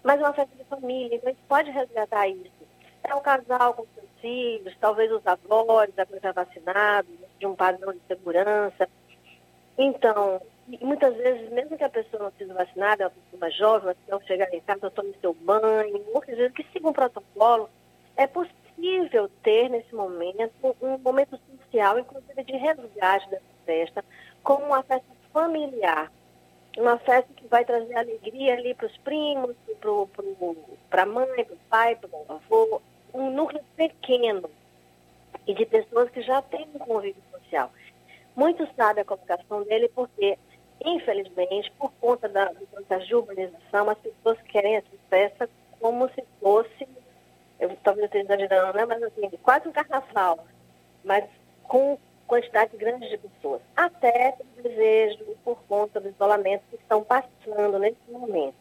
Mas 0.06 0.22
é 0.22 0.24
uma 0.24 0.34
festa 0.34 0.56
de 0.56 0.64
família, 0.64 1.18
então 1.18 1.30
a 1.30 1.34
gente 1.34 1.44
pode 1.50 1.70
resgatar 1.72 2.30
isso 2.30 2.66
é 3.08 3.16
um 3.16 3.22
casal 3.22 3.74
com 3.74 3.86
seus 3.94 4.10
filhos, 4.20 4.76
talvez 4.80 5.12
os 5.12 5.26
avós, 5.26 5.90
já 5.96 6.32
vacinados, 6.32 7.12
de 7.40 7.46
um 7.46 7.56
padrão 7.56 7.94
de 7.94 8.02
segurança. 8.08 8.90
Então, 9.78 10.42
muitas 10.82 11.16
vezes, 11.16 11.50
mesmo 11.52 11.78
que 11.78 11.84
a 11.84 11.90
pessoa 11.90 12.24
não 12.24 12.32
seja 12.38 12.54
vacinada, 12.54 13.06
é 13.06 13.36
uma 13.36 13.52
jovem, 13.52 13.96
ao 14.10 14.22
chegar 14.22 14.52
em 14.54 14.62
casa, 14.62 14.90
tome 14.90 15.14
seu 15.22 15.34
banho, 15.34 16.04
muitas 16.14 16.36
vezes 16.36 16.54
que 16.54 16.66
siga 16.74 16.90
um 16.90 16.94
protocolo, 16.94 17.70
é 18.16 18.26
possível 18.26 19.30
ter 19.44 19.70
nesse 19.70 19.94
momento 19.94 20.76
um 20.82 20.98
momento 20.98 21.40
social, 21.62 22.00
inclusive 22.00 22.44
de 22.44 22.54
resgate 22.54 23.30
dessa 23.30 23.44
festa, 23.66 24.06
como 24.44 24.66
uma 24.66 24.84
festa 24.84 25.08
familiar. 25.32 26.12
Uma 26.78 26.98
festa 26.98 27.32
que 27.34 27.48
vai 27.48 27.64
trazer 27.64 27.96
alegria 27.96 28.54
ali 28.54 28.74
para 28.74 28.88
os 28.88 28.98
primos, 28.98 29.56
para 30.90 31.04
a 31.04 31.06
mãe, 31.06 31.46
para 31.46 31.54
o 31.54 31.60
pai, 31.70 31.96
para 31.96 32.10
o 32.10 32.26
avô, 32.28 32.82
um 33.14 33.32
núcleo 33.32 33.64
pequeno 33.78 34.50
e 35.48 35.54
de 35.54 35.66
pessoas 35.66 36.10
que 36.10 36.22
já 36.22 36.42
têm 36.42 36.68
um 36.74 36.80
convívio 36.80 37.22
social. 37.32 37.72
Muito 38.36 38.68
sabe 38.76 39.02
a 39.02 39.06
colocação 39.06 39.64
dele 39.64 39.90
porque, 39.96 40.38
infelizmente, 40.84 41.72
por 41.78 41.92
conta 42.02 42.28
da, 42.28 42.52
de 42.52 43.16
urbanização, 43.16 43.90
as 43.90 43.98
pessoas 44.00 44.42
querem 44.42 44.76
essa 44.76 44.88
festa 45.10 45.50
como 45.80 46.10
se 46.10 46.24
fosse, 46.42 46.88
eu 47.60 47.76
talvez 47.84 48.04
eu 48.14 48.22
esteja 48.22 48.26
exagerando, 48.26 48.78
né? 48.78 48.86
mas 48.86 49.04
assim, 49.04 49.30
quase 49.42 49.68
um 49.68 49.72
carnaval, 49.72 50.46
mas 51.04 51.24
com 51.64 51.98
quantidade 52.28 52.76
grande 52.78 53.10
de 53.10 53.18
pessoas. 53.18 53.62
Até 53.76 54.34
pelo 54.34 54.70
desejo, 54.70 55.26
por 55.44 55.58
conta 55.68 56.00
do 56.00 56.10
isolamento 56.10 56.64
que 56.70 56.76
estão 56.76 57.04
passando 57.04 57.80
nesse 57.80 58.10
momento. 58.10 58.56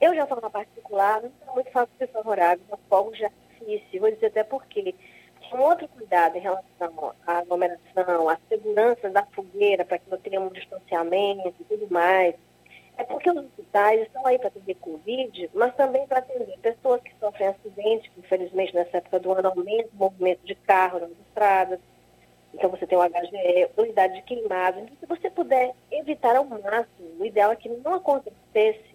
Eu 0.00 0.14
já 0.14 0.26
na 0.26 0.50
particular, 0.50 1.22
não 1.22 1.30
sou 1.44 1.54
muito 1.54 1.70
favorável 1.70 2.64
aos 2.70 2.80
fogos 2.88 3.16
de 3.16 3.24
artifício, 3.24 4.00
vou 4.00 4.10
dizer 4.10 4.26
até 4.26 4.42
porque 4.42 4.94
um 5.52 5.60
outro 5.60 5.86
cuidado 5.88 6.36
em 6.36 6.40
relação 6.40 7.14
à 7.26 7.38
aglomeração, 7.38 8.28
à 8.28 8.36
segurança 8.48 9.10
da 9.10 9.24
fogueira, 9.26 9.84
para 9.84 9.98
que 9.98 10.10
não 10.10 10.18
tenha 10.18 10.40
um 10.40 10.48
distanciamento 10.48 11.54
e 11.60 11.64
tudo 11.64 11.92
mais, 11.92 12.34
é 12.96 13.04
porque 13.04 13.30
os 13.30 13.36
hospitais 13.36 14.02
estão 14.02 14.26
aí 14.26 14.38
para 14.38 14.48
atender 14.48 14.74
Covid, 14.76 15.50
mas 15.54 15.74
também 15.76 16.06
para 16.06 16.18
atender 16.18 16.58
pessoas 16.58 17.00
que 17.02 17.14
sofrem 17.18 17.48
acidentes, 17.48 18.10
que 18.12 18.20
infelizmente 18.20 18.74
nessa 18.74 18.98
época 18.98 19.20
do 19.20 19.32
ano 19.32 19.48
aumenta 19.48 19.88
o 19.92 19.96
movimento 19.96 20.44
de 20.44 20.54
carro 20.54 21.00
nas 21.00 21.10
estradas. 21.10 21.80
Então 22.54 22.70
você 22.70 22.86
tem 22.86 22.98
o 22.98 23.02
HGE, 23.02 23.70
unidade 23.76 24.14
de 24.14 24.22
queimado. 24.22 24.80
Então, 24.80 24.96
se 25.00 25.06
você 25.06 25.30
puder 25.30 25.74
evitar 25.90 26.36
ao 26.36 26.44
máximo, 26.44 27.18
o 27.18 27.24
ideal 27.24 27.52
é 27.52 27.56
que 27.56 27.68
não 27.68 27.94
acontecesse 27.94 28.92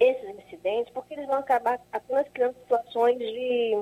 esses 0.00 0.28
incidentes, 0.28 0.92
porque 0.92 1.14
eles 1.14 1.26
vão 1.26 1.38
acabar 1.38 1.80
apenas 1.92 2.26
criando 2.34 2.54
situações 2.54 3.18
de 3.18 3.78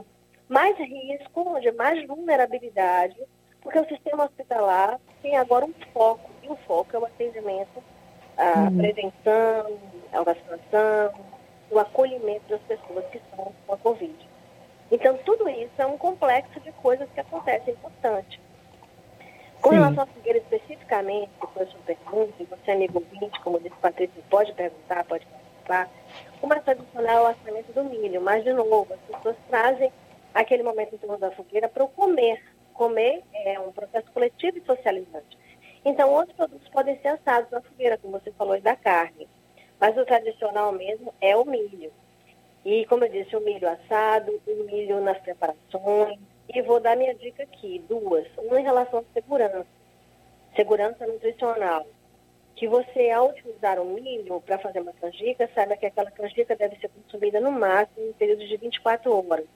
mais 0.48 0.76
risco, 0.78 1.60
de 1.60 1.72
mais 1.72 2.06
vulnerabilidade, 2.06 3.16
porque 3.62 3.78
o 3.78 3.88
sistema 3.88 4.24
hospitalar 4.24 5.00
tem 5.22 5.36
agora 5.36 5.64
um 5.64 5.72
foco, 5.92 6.30
e 6.42 6.48
o 6.48 6.56
foco 6.66 6.94
é 6.94 6.98
o 6.98 7.06
atendimento, 7.06 7.82
a 8.36 8.60
uhum. 8.60 8.76
prevenção, 8.76 9.78
a 10.12 10.22
vacinação, 10.22 11.14
o 11.70 11.78
acolhimento 11.78 12.44
das 12.48 12.60
pessoas 12.62 13.06
que 13.06 13.18
estão 13.18 13.52
com 13.66 13.74
a 13.74 13.78
Covid. 13.78 14.28
Então, 14.90 15.16
tudo 15.24 15.48
isso 15.48 15.72
é 15.78 15.86
um 15.86 15.96
complexo 15.96 16.60
de 16.60 16.70
coisas 16.72 17.08
que 17.14 17.20
acontecem 17.20 17.72
importante. 17.72 18.38
Com 19.62 19.70
Sim. 19.70 19.76
relação 19.76 20.02
à 20.02 20.06
figueira 20.08 20.38
especificamente, 20.40 21.30
que 21.40 21.46
foi 21.54 21.62
a 21.62 21.66
sua 21.68 21.80
pergunta, 21.86 22.34
e 22.40 22.44
você, 22.44 22.72
amigo 22.72 22.98
ouvinte, 22.98 23.40
como 23.42 23.60
disse 23.60 23.76
Patrícia, 23.76 24.20
pode 24.28 24.52
perguntar, 24.54 25.04
pode 25.04 25.24
participar, 25.24 25.88
o 26.42 26.48
mais 26.48 26.64
tradicional 26.64 27.18
é 27.18 27.22
o 27.22 27.26
assamento 27.26 27.72
do 27.72 27.84
milho, 27.84 28.20
mas, 28.20 28.42
de 28.42 28.52
novo, 28.52 28.88
as 28.92 29.00
pessoas 29.00 29.36
trazem 29.48 29.92
aquele 30.34 30.64
momento 30.64 30.96
em 30.96 30.98
torno 30.98 31.16
da 31.16 31.30
fogueira 31.30 31.68
para 31.68 31.84
o 31.84 31.88
comer. 31.88 32.42
Comer 32.74 33.22
é 33.32 33.60
um 33.60 33.70
processo 33.70 34.10
coletivo 34.12 34.58
e 34.58 34.62
socializante. 34.62 35.38
Então, 35.84 36.10
outros 36.10 36.36
produtos 36.36 36.68
podem 36.68 36.98
ser 36.98 37.08
assados 37.08 37.48
na 37.52 37.60
fogueira, 37.60 37.96
como 37.98 38.18
você 38.18 38.32
falou, 38.32 38.56
e 38.56 38.60
da 38.60 38.74
carne. 38.74 39.28
Mas 39.78 39.96
o 39.96 40.04
tradicional 40.04 40.72
mesmo 40.72 41.14
é 41.20 41.36
o 41.36 41.44
milho. 41.44 41.92
E, 42.64 42.84
como 42.86 43.04
eu 43.04 43.08
disse, 43.08 43.36
o 43.36 43.40
milho 43.40 43.68
assado, 43.68 44.40
o 44.44 44.64
milho 44.64 45.00
nas 45.00 45.18
preparações. 45.18 46.18
E 46.54 46.60
vou 46.62 46.80
dar 46.80 46.96
minha 46.96 47.14
dica 47.14 47.42
aqui, 47.42 47.82
duas. 47.88 48.26
Uma 48.36 48.60
em 48.60 48.64
relação 48.64 49.00
à 49.00 49.04
segurança. 49.14 49.66
Segurança 50.54 51.06
nutricional. 51.06 51.86
Que 52.54 52.68
você, 52.68 53.10
ao 53.10 53.30
utilizar 53.30 53.80
o 53.80 53.86
milho 53.86 54.40
para 54.42 54.58
fazer 54.58 54.80
uma 54.80 54.92
canjica, 54.92 55.48
saiba 55.54 55.76
que 55.76 55.86
aquela 55.86 56.10
canjica 56.10 56.54
deve 56.54 56.76
ser 56.76 56.90
consumida 56.90 57.40
no 57.40 57.50
máximo 57.50 58.06
em 58.06 58.12
período 58.12 58.46
de 58.46 58.56
24 58.58 59.10
horas. 59.30 59.46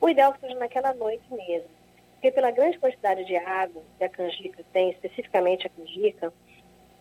O 0.00 0.08
ideal 0.08 0.32
é 0.32 0.34
que 0.34 0.40
seja 0.40 0.58
naquela 0.58 0.92
noite 0.92 1.24
mesmo. 1.30 1.68
Porque 2.12 2.30
pela 2.30 2.50
grande 2.50 2.78
quantidade 2.78 3.24
de 3.24 3.36
água 3.36 3.82
que 3.96 4.04
a 4.04 4.08
canjica 4.08 4.62
tem, 4.70 4.90
especificamente 4.90 5.66
a 5.66 5.70
canjica, 5.70 6.32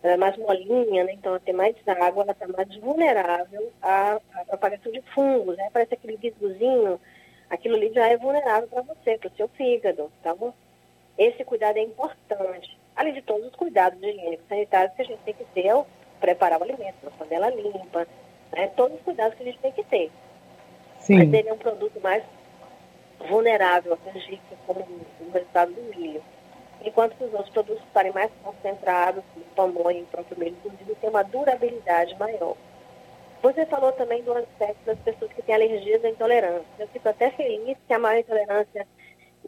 ela 0.02 0.14
é 0.14 0.18
mais 0.18 0.38
molinha, 0.38 1.04
né? 1.04 1.14
então 1.14 1.32
ela 1.32 1.40
tem 1.40 1.54
mais 1.54 1.76
água, 1.88 2.24
ela 2.24 2.32
está 2.34 2.48
mais 2.48 2.76
vulnerável 2.78 3.72
à, 3.82 4.20
à, 4.34 4.46
propagação 4.46 4.92
de 4.92 5.02
fungos. 5.14 5.58
Né? 5.58 5.70
Parece 5.72 5.94
aquele 5.94 6.18
visgozinho, 6.18 7.00
aquilo 7.54 7.76
ali 7.76 7.94
já 7.94 8.08
é 8.08 8.18
vulnerável 8.18 8.68
para 8.68 8.82
você, 8.82 9.18
para 9.18 9.30
o 9.30 9.36
seu 9.36 9.48
fígado, 9.50 10.12
tá 10.24 10.34
bom? 10.34 10.54
Esse 11.18 11.44
cuidado 11.44 11.78
é 11.78 11.82
importante. 11.82 12.78
Além 12.96 13.14
de 13.14 13.22
todos 13.22 13.46
os 13.48 13.56
cuidados 13.56 14.02
higiênicos 14.02 14.48
sanitários 14.48 14.96
que 14.96 15.02
a 15.04 15.06
gente 15.06 15.20
tem 15.20 15.34
que 15.36 15.46
ter 15.46 15.70
ao 15.70 15.88
preparar 16.20 16.60
o 16.60 16.64
alimento, 16.64 16.96
uma 17.04 17.12
panela 17.12 17.50
limpa, 17.50 18.08
né? 18.52 18.68
todos 18.76 18.98
os 18.98 19.04
cuidados 19.04 19.36
que 19.36 19.44
a 19.44 19.46
gente 19.46 19.60
tem 19.60 19.72
que 19.72 19.84
ter. 19.84 20.12
Sim. 21.00 21.18
Mas 21.18 21.34
ele 21.34 21.50
é 21.50 21.54
um 21.54 21.58
produto 21.58 22.00
mais 22.02 22.24
vulnerável 23.28 23.94
a 23.94 23.98
canjica 23.98 24.56
como 24.66 24.80
o 24.82 25.32
resultado 25.32 25.74
do 25.74 25.82
milho. 25.96 26.24
Enquanto 26.84 27.16
que 27.16 27.24
os 27.24 27.34
outros 27.34 27.52
produtos 27.52 27.84
estarem 27.86 28.12
mais 28.12 28.32
concentrados, 28.44 29.24
como 29.34 29.46
o 29.46 29.74
pamonha 29.74 30.00
e 30.00 30.04
o 30.04 30.08
próprio 30.08 30.40
milho 30.40 30.56
cozido, 30.64 30.96
tem 30.96 31.10
uma 31.10 31.24
durabilidade 31.24 32.18
maior. 32.18 32.56
Você 33.44 33.66
falou 33.66 33.92
também 33.92 34.24
do 34.24 34.32
aspecto 34.32 34.86
das 34.86 34.98
pessoas 35.00 35.34
que 35.34 35.42
têm 35.42 35.54
alergias 35.54 36.02
ou 36.02 36.10
intolerância. 36.10 36.66
Eu 36.80 36.88
fico 36.88 37.10
até 37.10 37.30
feliz 37.32 37.78
que 37.86 37.94
a 37.94 38.00
maior 38.00 38.22
intolerância 38.22 38.88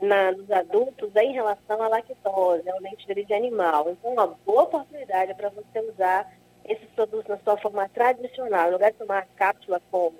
na, 0.01 0.33
nos 0.33 0.51
adultos 0.51 1.15
é 1.15 1.23
em 1.23 1.31
relação 1.31 1.81
à 1.81 1.87
lactose, 1.87 2.69
ao 2.69 2.81
leite 2.81 3.07
de 3.07 3.33
animal. 3.33 3.89
Então, 3.89 4.11
uma 4.11 4.27
boa 4.27 4.63
oportunidade 4.63 5.33
para 5.35 5.47
você 5.47 5.79
usar 5.79 6.29
esses 6.65 6.89
produtos 6.89 7.29
na 7.29 7.37
sua 7.37 7.55
forma 7.55 7.87
tradicional. 7.87 8.65
No 8.65 8.73
lugar 8.73 8.91
de 8.91 8.97
tomar 8.97 9.25
cápsula 9.37 9.81
como 9.89 10.17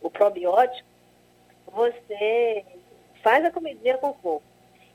o 0.00 0.08
probiótico, 0.08 0.88
você 1.72 2.64
faz 3.20 3.44
a 3.44 3.50
comidinha 3.50 3.98
com 3.98 4.12
coco. 4.12 4.44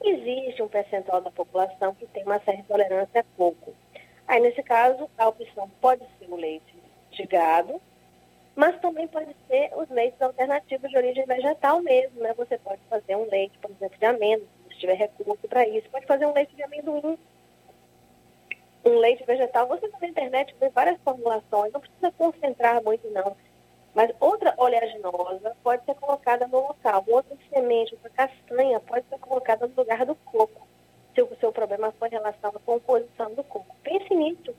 Existe 0.02 0.64
um 0.64 0.70
percentual 0.70 1.20
da 1.20 1.30
população 1.30 1.94
que 1.94 2.08
tem 2.08 2.24
uma 2.24 2.40
certa 2.40 2.62
intolerância 2.62 3.20
a 3.20 3.26
coco. 3.36 3.74
Aí, 4.26 4.40
nesse 4.40 4.64
caso, 4.64 5.10
a 5.18 5.28
opção 5.28 5.70
pode 5.82 6.06
ser 6.18 6.30
o 6.30 6.38
leite 6.38 6.74
de 7.12 7.26
gado, 7.26 7.82
mas 8.56 8.80
também 8.80 9.08
pode 9.08 9.36
ser 9.48 9.72
os 9.76 9.90
leites 9.90 10.22
alternativos 10.22 10.90
de 10.90 10.98
origem 10.98 11.26
vegetal 11.26 11.82
mesmo, 11.82 12.22
né? 12.22 12.34
Você 12.36 12.58
pode 12.58 12.82
fazer 12.90 13.16
um 13.16 13.30
leite, 13.30 13.58
por 13.60 13.72
exemplo, 13.72 13.98
de 13.98 14.06
amêndoas, 14.06 14.50
se 14.70 14.78
tiver 14.78 14.94
recurso 14.94 15.48
para 15.48 15.68
isso. 15.68 15.90
Pode 15.90 16.06
fazer 16.06 16.26
um 16.26 16.34
leite 16.34 16.56
de 16.56 16.64
amendoim, 16.64 17.18
um 18.86 18.98
leite 19.00 19.24
vegetal. 19.24 19.68
Você 19.68 19.90
na 20.00 20.08
internet 20.08 20.56
vê 20.60 20.70
várias 20.70 21.00
formulações, 21.02 21.74
não 21.74 21.82
precisa 21.82 22.12
concentrar 22.12 22.84
muito, 22.84 23.10
não. 23.10 23.36
Mas 23.94 24.12
outra 24.20 24.54
oleaginosa 24.58 25.56
pode 25.64 25.86
ser 25.86 25.96
colocada 25.96 26.48
no 26.48 26.68
local, 26.68 27.04
outra 27.08 27.38
semente, 27.52 27.94
outra 27.94 28.10
castanha 28.10 28.80
pode 28.80 29.06
ser 29.08 29.20
colocada 29.20 29.68
no 29.68 29.74
lugar 29.76 30.06
do 30.06 30.16
coco, 30.16 30.68
se 31.14 31.22
o 31.22 31.36
seu 31.40 31.52
problema 31.52 31.92
for 31.94 32.08
em 32.08 32.12
relação 32.12 32.50
à 32.50 32.60
composição 32.60 33.34
do 33.34 33.44
coco. 33.44 33.76
Pense 33.84 34.14
nisso, 34.14 34.56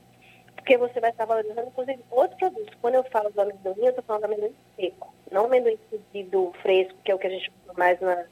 porque 0.65 0.77
você 0.77 0.99
vai 0.99 1.11
estar 1.11 1.25
valorizando, 1.25 1.67
inclusive, 1.67 1.99
outros 2.09 2.39
produtos. 2.39 2.75
Quando 2.81 2.95
eu 2.95 3.03
falo 3.03 3.29
do 3.29 3.39
amendoim, 3.39 3.83
eu 3.83 3.89
estou 3.89 4.03
falando 4.03 4.23
do 4.23 4.25
amendoim 4.25 4.55
seco, 4.75 5.13
não 5.31 5.45
amendoim 5.45 5.77
cozido 5.91 6.51
fresco, 6.63 6.97
que 7.03 7.11
é 7.11 7.15
o 7.15 7.19
que 7.19 7.27
a 7.27 7.29
gente 7.29 7.53
usa 7.63 7.73
mais 7.77 7.99
na, 8.01 8.25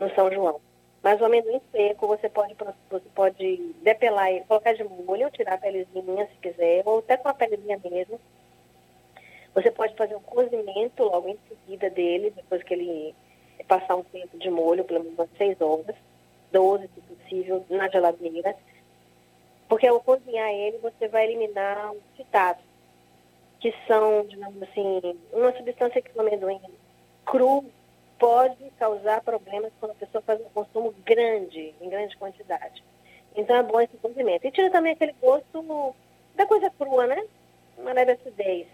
no 0.00 0.12
São 0.12 0.28
João. 0.32 0.60
Mas 1.04 1.20
o 1.20 1.24
amendoim 1.24 1.60
seco, 1.70 2.08
você 2.08 2.28
pode, 2.28 2.56
você 2.90 3.08
pode 3.14 3.74
depelar 3.80 4.32
e 4.32 4.40
colocar 4.40 4.74
de 4.74 4.82
molho, 4.82 5.30
tirar 5.30 5.54
a 5.54 5.58
pelezinha 5.58 6.26
se 6.26 6.36
quiser, 6.42 6.82
ou 6.84 6.98
até 6.98 7.16
com 7.16 7.28
a 7.28 7.34
pelezinha 7.34 7.80
mesmo, 7.88 8.20
você 9.54 9.70
pode 9.70 9.94
fazer 9.94 10.16
um 10.16 10.20
cozimento 10.20 11.04
logo 11.04 11.28
em 11.28 11.38
seguida 11.48 11.88
dele, 11.88 12.30
depois 12.30 12.60
que 12.64 12.74
ele 12.74 13.14
passar 13.68 13.94
um 13.94 14.02
tempo 14.02 14.36
de 14.36 14.50
molho, 14.50 14.82
pelo 14.82 15.04
menos 15.04 15.16
umas 15.16 15.30
6 15.38 15.60
horas, 15.60 15.94
12 16.50 16.88
se 16.92 17.00
possível, 17.02 17.64
na 17.70 17.88
geladeira. 17.88 18.56
Porque 19.68 19.86
ao 19.86 20.00
cozinhar 20.00 20.50
ele, 20.50 20.78
você 20.78 21.08
vai 21.08 21.26
eliminar 21.26 21.92
os 21.92 22.02
fitatos, 22.16 22.64
que 23.60 23.74
são, 23.86 24.24
digamos 24.26 24.62
assim, 24.62 25.00
uma 25.32 25.54
substância 25.56 26.00
que 26.00 26.10
o 26.16 26.20
amendoim 26.20 26.60
cru 27.26 27.64
pode 28.18 28.70
causar 28.78 29.20
problemas 29.20 29.72
quando 29.78 29.92
a 29.92 29.94
pessoa 29.94 30.22
faz 30.22 30.40
um 30.40 30.48
consumo 30.50 30.94
grande, 31.04 31.74
em 31.80 31.88
grande 31.88 32.16
quantidade. 32.16 32.82
Então 33.36 33.56
é 33.56 33.62
bom 33.62 33.80
esse 33.80 33.96
cozimento. 33.98 34.46
E 34.46 34.50
tira 34.50 34.70
também 34.70 34.92
aquele 34.92 35.14
gosto 35.20 35.94
da 36.34 36.46
coisa 36.46 36.70
crua, 36.70 37.06
né? 37.06 37.22
Uma 37.76 37.92
leve 37.92 38.12
acidez. 38.12 38.66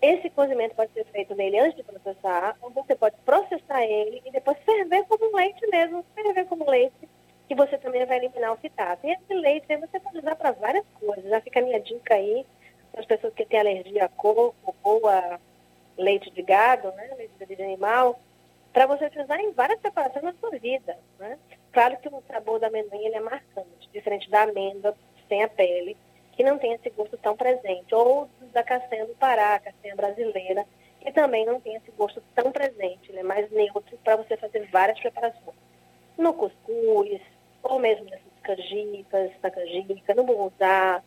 Esse 0.00 0.30
cozimento 0.30 0.74
pode 0.74 0.92
ser 0.92 1.04
feito 1.06 1.34
nele 1.34 1.58
antes 1.58 1.76
de 1.76 1.82
processar, 1.82 2.56
ou 2.60 2.70
você 2.70 2.94
pode 2.96 3.16
processar 3.24 3.84
ele 3.84 4.22
e 4.24 4.30
depois 4.30 4.58
ferver 4.58 5.04
como 5.04 5.36
leite 5.36 5.64
mesmo, 5.68 6.04
ferver 6.14 6.44
como 6.46 6.68
leite, 6.68 7.08
que 7.48 7.54
você 7.54 7.76
também 7.78 8.04
vai 8.06 8.18
eliminar 8.18 8.52
o 8.52 8.56
fitato. 8.56 9.06
E 9.06 9.12
esse 9.12 9.34
leite 9.34 9.66
aí 9.70 9.78
você 9.78 10.00
pode 10.00 10.18
usar 10.18 10.36
para 10.36 10.52
várias 10.52 10.84
coisas. 10.98 11.28
Já 11.28 11.40
fica 11.40 11.60
a 11.60 11.62
minha 11.62 11.80
dica 11.80 12.14
aí, 12.14 12.46
para 12.90 13.00
as 13.00 13.06
pessoas 13.06 13.34
que 13.34 13.44
têm 13.44 13.60
alergia 13.60 14.04
a 14.04 14.08
coco 14.08 14.74
ou 14.82 15.08
a 15.08 15.38
leite 15.96 16.30
de 16.30 16.42
gado, 16.42 16.90
né, 16.92 17.10
leite 17.16 17.56
de 17.56 17.62
animal, 17.62 18.18
para 18.72 18.86
você 18.86 19.06
utilizar 19.06 19.38
em 19.40 19.52
várias 19.52 19.78
preparações 19.80 20.24
na 20.24 20.34
sua 20.34 20.50
vida. 20.58 20.96
Né? 21.18 21.38
Claro 21.72 21.96
que 21.98 22.08
o 22.08 22.22
sabor 22.26 22.58
da 22.58 22.68
amendoim 22.68 23.04
ele 23.04 23.16
é 23.16 23.20
marcante, 23.20 23.88
diferente 23.92 24.30
da 24.30 24.42
amêndoa 24.42 24.96
sem 25.28 25.42
a 25.42 25.48
pele, 25.48 25.96
que 26.32 26.42
não 26.42 26.58
tem 26.58 26.72
esse 26.72 26.90
gosto 26.90 27.16
tão 27.18 27.36
presente, 27.36 27.94
ou 27.94 28.28
da 28.52 28.62
castanha 28.62 29.06
do 29.06 29.14
Pará, 29.14 29.58
castanha 29.58 29.94
brasileira, 29.94 30.66
que 31.00 31.12
também 31.12 31.44
não 31.44 31.60
tem 31.60 31.74
esse 31.76 31.90
gosto 31.92 32.22
tão 32.34 32.50
presente, 32.52 33.10
ele 33.10 33.20
é 33.20 33.22
mais 33.22 33.50
neutro 33.50 33.98
para 34.04 34.16
você 34.16 34.36
fazer 34.36 34.66
várias 34.70 34.98
preparações. 35.00 35.56
No 36.18 36.32
cuscuz, 36.34 37.20
ou 37.62 37.78
mesmo 37.78 38.04
nessas 38.04 38.22
canjicas, 38.42 39.30
na 39.42 39.50
canjica, 39.50 40.14
no 40.14 40.24
munguzá. 40.24 41.02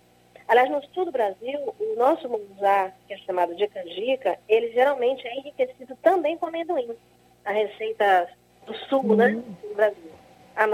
Aliás, 0.47 0.69
no 0.69 0.81
sul 0.93 1.05
do 1.05 1.11
Brasil, 1.11 1.73
o 1.79 1.95
nosso 1.97 2.29
munguzá, 2.29 2.91
que 3.07 3.13
é 3.13 3.17
chamado 3.17 3.55
de 3.55 3.67
canjica, 3.67 4.37
ele 4.47 4.71
geralmente 4.71 5.27
é 5.27 5.39
enriquecido 5.39 5.95
também 6.01 6.37
com 6.37 6.47
amendoim. 6.47 6.95
A 7.43 7.51
receita 7.51 8.27
do 8.65 8.73
sul, 8.89 9.15
né, 9.15 9.27
hum. 9.27 9.35
né, 9.35 9.43
do 9.61 9.75
Brasil. 9.75 10.11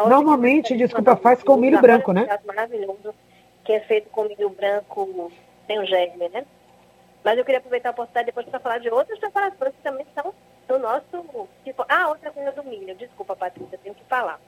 Normalmente, 0.07 0.77
desculpa, 0.77 1.15
faz 1.15 1.41
com 1.41 1.57
milho 1.57 1.81
branco, 1.81 2.13
né? 2.13 2.27
Maravilhoso 2.45 3.13
que 3.63 3.73
é 3.73 3.79
feito 3.81 4.09
com 4.09 4.23
milho 4.23 4.49
branco 4.49 5.31
sem 5.67 5.79
o 5.79 5.85
germe, 5.85 6.29
né? 6.29 6.45
Mas 7.23 7.37
eu 7.37 7.45
queria 7.45 7.59
aproveitar 7.59 7.89
a 7.89 7.91
oportunidade 7.91 8.25
depois 8.25 8.45
para 8.47 8.59
falar 8.59 8.79
de 8.79 8.89
outras 8.89 9.19
preparações 9.19 9.73
que 9.75 9.81
também 9.83 10.05
são 10.15 10.33
do 10.67 10.79
nosso 10.79 11.47
tipo. 11.63 11.85
Ah, 11.87 12.09
outra 12.09 12.31
coisa 12.31 12.51
do 12.51 12.63
milho. 12.63 12.95
Desculpa, 12.95 13.35
Patrícia, 13.35 13.79
tenho 13.81 13.95
que 13.95 14.03
falar. 14.05 14.39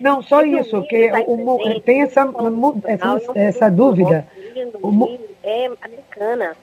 Não, 0.00 0.22
só 0.22 0.38
Porque 0.38 0.60
isso, 0.60 0.82
que 0.84 1.10
tá 1.10 1.20
o, 1.26 1.80
tem 1.80 2.02
essa, 2.02 2.20
essa, 2.84 3.38
essa 3.38 3.70
dúvida. 3.70 4.26
O 4.80 4.92
milho 4.92 5.36
é 5.42 5.66
americana. 5.80 6.56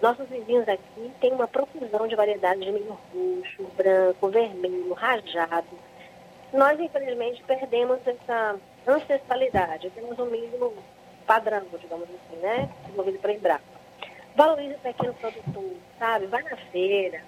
Nossos 0.00 0.28
vizinhos 0.28 0.68
aqui 0.68 1.10
têm 1.20 1.32
uma 1.32 1.48
profusão 1.48 2.06
de 2.06 2.14
variedades 2.14 2.62
de 2.64 2.70
milho 2.70 2.96
roxo, 3.12 3.64
branco, 3.76 4.28
vermelho, 4.28 4.92
rajado. 4.92 5.66
Nós, 6.52 6.78
infelizmente, 6.78 7.42
perdemos 7.44 7.98
essa 8.06 8.56
ancestralidade. 8.86 9.90
Temos 9.90 10.18
um 10.18 10.26
milho 10.26 10.74
padrão, 11.26 11.62
digamos 11.80 12.08
assim, 12.08 12.40
né? 12.40 12.68
Desenvolvido 12.84 13.18
para 13.18 13.32
Embrapa. 13.32 13.64
Valorize 14.36 14.74
o 14.74 14.78
pequeno 14.78 15.14
produtor, 15.14 15.72
sabe? 15.98 16.26
Vai 16.26 16.42
na 16.42 16.56
feira, 16.70 17.20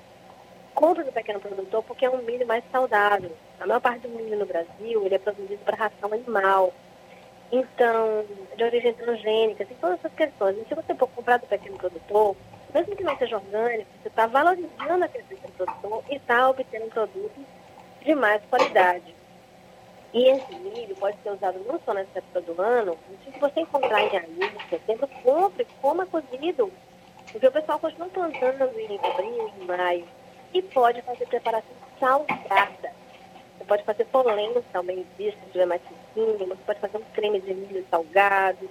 compra 0.78 1.02
do 1.02 1.10
pequeno 1.10 1.40
produtor 1.40 1.82
porque 1.82 2.06
é 2.06 2.10
um 2.10 2.22
milho 2.22 2.46
mais 2.46 2.62
saudável. 2.70 3.32
A 3.58 3.66
maior 3.66 3.80
parte 3.80 4.06
do 4.06 4.10
milho 4.10 4.38
no 4.38 4.46
Brasil, 4.46 5.04
ele 5.04 5.14
é 5.16 5.18
produzido 5.18 5.58
para 5.64 5.76
ração 5.76 6.12
animal. 6.12 6.72
Então, 7.50 8.24
de 8.56 8.62
origem 8.62 8.94
transgênica, 8.94 9.66
tem 9.66 9.76
todas 9.78 9.98
essas 9.98 10.12
questões. 10.12 10.56
E 10.56 10.68
se 10.68 10.74
você 10.76 10.94
for 10.94 11.08
comprar 11.08 11.38
do 11.38 11.48
pequeno 11.48 11.76
produtor, 11.76 12.36
mesmo 12.72 12.94
que 12.94 13.02
não 13.02 13.18
seja 13.18 13.36
orgânico, 13.36 13.90
você 14.00 14.08
está 14.08 14.26
valorizando 14.28 15.04
aquele 15.04 15.24
pequeno 15.24 15.52
produtor 15.54 16.04
e 16.08 16.14
está 16.14 16.48
obtendo 16.48 16.86
um 16.86 16.90
produto 16.90 17.40
de 18.04 18.14
mais 18.14 18.40
qualidade. 18.48 19.16
E 20.14 20.28
esse 20.28 20.54
milho 20.54 20.94
pode 20.94 21.16
ser 21.22 21.30
usado 21.30 21.58
não 21.66 21.80
só 21.84 21.92
nessa 21.92 22.18
época 22.18 22.40
do 22.40 22.62
ano, 22.62 22.96
se 23.24 23.40
você 23.40 23.60
encontrar 23.60 24.04
em 24.04 24.10
janeiro, 24.10 24.56
setembro, 24.70 25.08
compre, 25.24 25.66
coma 25.82 26.06
cozido. 26.06 26.72
Porque 27.32 27.46
o 27.46 27.52
pessoal 27.52 27.80
continua 27.80 28.08
plantando 28.08 28.78
em 28.78 28.98
abril, 29.02 29.50
em 29.60 29.64
maio. 29.66 30.17
E 30.52 30.62
pode 30.62 31.02
fazer 31.02 31.26
preparação 31.26 31.76
salgada. 32.00 32.92
Você 33.58 33.64
pode 33.64 33.84
fazer 33.84 34.04
polenta 34.06 34.62
também 34.72 35.06
disso, 35.16 35.36
mais 35.66 35.82
sequinho. 35.82 36.38
Você 36.38 36.62
pode 36.64 36.80
fazer 36.80 36.98
um 36.98 37.04
creme 37.12 37.40
de 37.40 37.54
milho 37.54 37.84
salgado. 37.90 38.68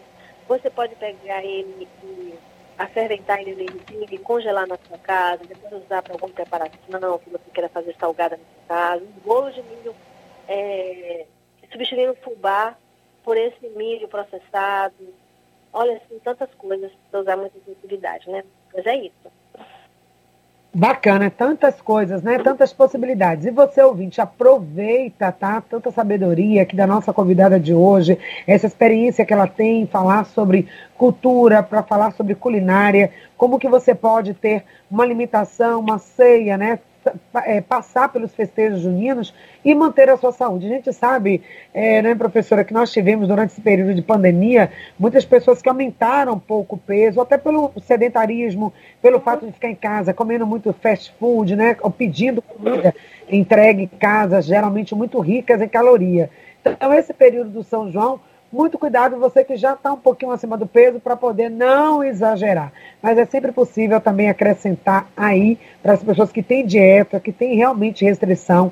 Você 0.48 0.70
pode 0.70 0.96
pegar 0.96 1.44
ele 1.44 1.88
e 2.04 2.34
aferventar 2.78 3.42
ele 3.42 3.56
lentinho 3.56 4.08
e 4.10 4.18
congelar 4.18 4.68
na 4.68 4.78
sua 4.88 4.98
casa. 4.98 5.44
Depois 5.46 5.84
usar 5.84 6.02
para 6.02 6.14
alguma 6.14 6.34
preparação 6.34 7.20
que 7.20 7.30
você 7.30 7.50
queira 7.54 7.70
fazer 7.70 7.96
salgada 8.00 8.38
na 8.38 8.44
sua 8.44 8.76
casa. 8.76 9.04
Um 9.04 9.20
bolo 9.22 9.52
de 9.52 9.62
milho 9.64 9.96
é, 10.48 11.26
substituindo 11.72 12.14
o 12.14 12.16
fubá 12.16 12.76
por 13.24 13.36
esse 13.36 13.68
milho 13.70 14.08
processado. 14.08 15.14
Olha, 15.74 15.98
assim, 15.98 16.18
tantas 16.20 16.54
coisas 16.56 16.92
para 17.12 17.20
usar 17.20 17.36
muita 17.36 17.60
sensibilidade, 17.66 18.30
né? 18.30 18.44
Mas 18.74 18.86
é 18.86 18.96
isso. 18.96 19.37
Bacana, 20.78 21.32
tantas 21.32 21.82
coisas, 21.82 22.22
né? 22.22 22.38
Tantas 22.38 22.72
possibilidades. 22.72 23.48
E 23.48 23.50
você, 23.50 23.82
ouvinte, 23.82 24.22
aproveita, 24.22 25.32
tá? 25.32 25.60
Tanta 25.60 25.90
sabedoria 25.90 26.62
aqui 26.62 26.76
da 26.76 26.86
nossa 26.86 27.12
convidada 27.12 27.60
de 27.60 27.74
hoje, 27.74 28.20
essa 28.46 28.68
experiência 28.68 29.26
que 29.26 29.34
ela 29.34 29.48
tem 29.48 29.82
em 29.82 29.88
falar 29.88 30.24
sobre 30.26 30.68
cultura, 30.96 31.64
para 31.64 31.82
falar 31.82 32.12
sobre 32.12 32.36
culinária, 32.36 33.10
como 33.36 33.58
que 33.58 33.68
você 33.68 33.96
pode 33.96 34.36
ter 34.36 34.66
uma 34.90 35.04
limitação, 35.04 35.80
uma 35.80 35.98
ceia, 35.98 36.56
né? 36.56 36.78
É, 37.46 37.62
passar 37.62 38.10
pelos 38.10 38.34
festejos 38.34 38.82
juninos 38.82 39.34
e 39.64 39.74
manter 39.76 40.10
a 40.10 40.18
sua 40.18 40.32
saúde. 40.32 40.66
A 40.66 40.70
gente 40.70 40.94
sabe, 40.94 41.42
é, 41.74 42.02
né, 42.02 42.16
professora, 42.16 42.64
que 42.64 42.74
nós 42.74 42.92
tivemos 42.92 43.28
durante 43.28 43.52
esse 43.52 43.62
período 43.62 43.94
de 43.94 44.02
pandemia 44.02 44.72
muitas 44.98 45.26
pessoas 45.26 45.62
que 45.62 45.70
aumentaram 45.70 46.34
um 46.34 46.40
pouco 46.40 46.76
o 46.76 46.80
peso, 46.80 47.22
até 47.22 47.38
pelo 47.38 47.72
sedentarismo, 47.82 48.74
pelo 49.02 49.20
fato 49.20 49.46
de 49.46 49.52
ficar 49.52 49.70
em 49.70 49.76
casa, 49.76 50.14
comendo 50.14 50.46
muito 50.46 50.72
fast 50.74 51.14
food, 51.20 51.56
né, 51.56 51.76
ou 51.82 51.92
pedindo 51.92 52.42
comida 52.42 52.94
entregue 53.30 53.84
em 53.84 53.88
casa, 53.88 54.42
geralmente 54.42 54.96
muito 54.96 55.20
ricas 55.20 55.62
em 55.62 55.68
caloria. 55.68 56.30
Então, 56.62 56.94
esse 56.94 57.14
período 57.14 57.50
do 57.50 57.64
São 57.64 57.92
João 57.92 58.20
muito 58.58 58.80
cuidado, 58.80 59.20
você 59.20 59.44
que 59.44 59.56
já 59.56 59.74
está 59.74 59.94
um 59.94 59.98
pouquinho 59.98 60.32
acima 60.32 60.58
do 60.58 60.66
peso, 60.66 61.00
para 61.00 61.16
poder 61.16 61.48
não 61.48 62.04
exagerar. 62.04 62.74
Mas 63.02 63.16
é 63.16 63.26
sempre 63.26 63.52
possível 63.52 64.02
também 64.02 64.30
acrescentar 64.30 65.08
aí 65.16 65.60
para 65.84 65.94
as 65.94 66.04
pessoas 66.04 66.32
que 66.32 66.42
têm 66.42 66.66
dieta, 66.66 67.20
que 67.20 67.32
têm 67.32 67.56
realmente 67.56 68.04
restrição, 68.04 68.72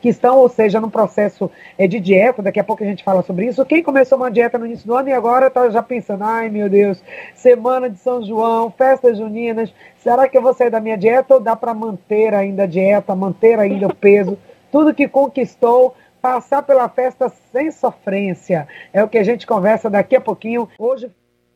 que 0.00 0.08
estão, 0.08 0.38
ou 0.38 0.48
seja, 0.48 0.80
no 0.80 0.90
processo 0.90 1.48
é, 1.78 1.86
de 1.86 2.00
dieta, 2.00 2.42
daqui 2.42 2.58
a 2.58 2.64
pouco 2.64 2.82
a 2.82 2.86
gente 2.86 3.04
fala 3.04 3.22
sobre 3.22 3.46
isso. 3.46 3.64
Quem 3.64 3.80
começou 3.80 4.18
uma 4.18 4.30
dieta 4.30 4.58
no 4.58 4.66
início 4.66 4.86
do 4.86 4.94
ano 4.94 5.08
e 5.08 5.12
agora 5.12 5.46
está 5.46 5.70
já 5.70 5.82
pensando, 5.82 6.24
ai 6.24 6.48
meu 6.48 6.68
Deus, 6.68 7.00
semana 7.32 7.88
de 7.88 7.98
São 7.98 8.24
João, 8.24 8.72
festas 8.72 9.18
juninas, 9.18 9.72
será 9.98 10.28
que 10.28 10.36
eu 10.36 10.42
vou 10.42 10.52
sair 10.52 10.70
da 10.70 10.80
minha 10.80 10.98
dieta 10.98 11.34
ou 11.34 11.40
dá 11.40 11.54
para 11.54 11.72
manter 11.72 12.34
ainda 12.34 12.64
a 12.64 12.66
dieta, 12.66 13.14
manter 13.14 13.58
ainda 13.60 13.86
o 13.86 13.94
peso, 13.94 14.36
tudo 14.72 14.92
que 14.92 15.06
conquistou 15.06 15.94
passar 16.20 16.62
pela 16.62 16.88
festa 16.88 17.28
sem 17.28 17.70
sofrência. 17.70 18.68
É 18.92 19.02
o 19.02 19.08
que 19.08 19.18
a 19.18 19.24
gente 19.24 19.46
conversa 19.46 19.88
daqui 19.88 20.16
a 20.16 20.20
pouquinho. 20.20 20.68
Hoje, 20.78 21.10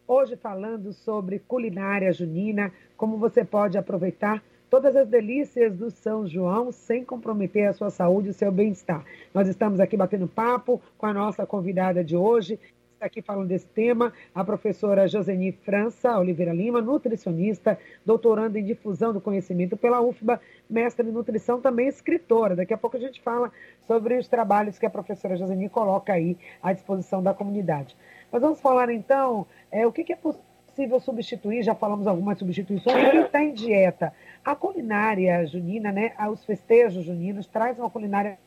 hoje 0.07 0.37
falando 0.37 0.93
sobre 0.93 1.39
culinária 1.39 2.13
junina, 2.13 2.73
como 2.97 3.17
você 3.17 3.45
pode 3.45 3.79
aproveitar 3.79 4.43
todas 4.71 4.95
as 4.95 5.09
delícias 5.09 5.77
do 5.77 5.91
São 5.91 6.27
João 6.27 6.71
sem 6.71 7.05
comprometer 7.05 7.69
a 7.69 7.73
sua 7.73 7.91
saúde 7.91 8.29
e 8.29 8.35
seu 8.35 8.53
bem-estar. 8.53 9.05
Nós 9.35 9.49
estamos 9.49 9.81
aqui 9.81 9.97
batendo 9.97 10.29
papo 10.29 10.81
com 10.97 11.07
a 11.07 11.13
nossa 11.13 11.45
convidada 11.45 12.05
de 12.05 12.17
hoje, 12.17 12.59
está 13.01 13.07
aqui 13.07 13.23
falando 13.23 13.49
desse 13.49 13.67
tema, 13.67 14.13
a 14.35 14.45
professora 14.45 15.09
Joseni 15.09 15.53
França 15.53 16.19
Oliveira 16.19 16.53
Lima, 16.53 16.83
nutricionista, 16.83 17.79
doutoranda 18.05 18.59
em 18.59 18.65
difusão 18.65 19.11
do 19.11 19.23
conhecimento 19.23 19.75
pela 19.75 20.03
UFBA, 20.03 20.39
mestre 20.69 21.09
em 21.09 21.11
nutrição, 21.11 21.63
também 21.63 21.89
escritora. 21.89 22.55
Daqui 22.55 22.75
a 22.75 22.77
pouco 22.77 22.99
a 22.99 23.01
gente 23.01 23.19
fala 23.23 23.51
sobre 23.87 24.19
os 24.19 24.29
trabalhos 24.29 24.79
que 24.79 24.85
a 24.85 24.91
professora 24.91 25.35
Joseni 25.35 25.71
coloca 25.71 26.13
aí 26.13 26.37
à 26.63 26.75
disposição 26.75 27.23
da 27.23 27.33
comunidade. 27.33 27.97
Mas 28.31 28.43
vamos 28.43 28.61
falar 28.61 28.93
então 28.93 29.47
é, 29.73 29.87
o 29.87 29.93
que, 29.93 30.05
que 30.05 30.13
é 30.13 30.17
possível 30.17 31.01
substituir, 31.01 31.63
já 31.63 31.75
falamos 31.75 32.07
algumas 32.07 32.39
substituições, 32.39 33.11
quem 33.11 33.23
está 33.23 33.43
em 33.43 33.55
dieta. 33.55 34.13
A 34.45 34.55
culinária 34.55 35.47
junina, 35.47 35.91
né, 35.91 36.13
os 36.31 36.45
festejos 36.45 37.03
juninos, 37.03 37.47
traz 37.47 37.79
uma 37.79 37.89
culinária 37.89 38.39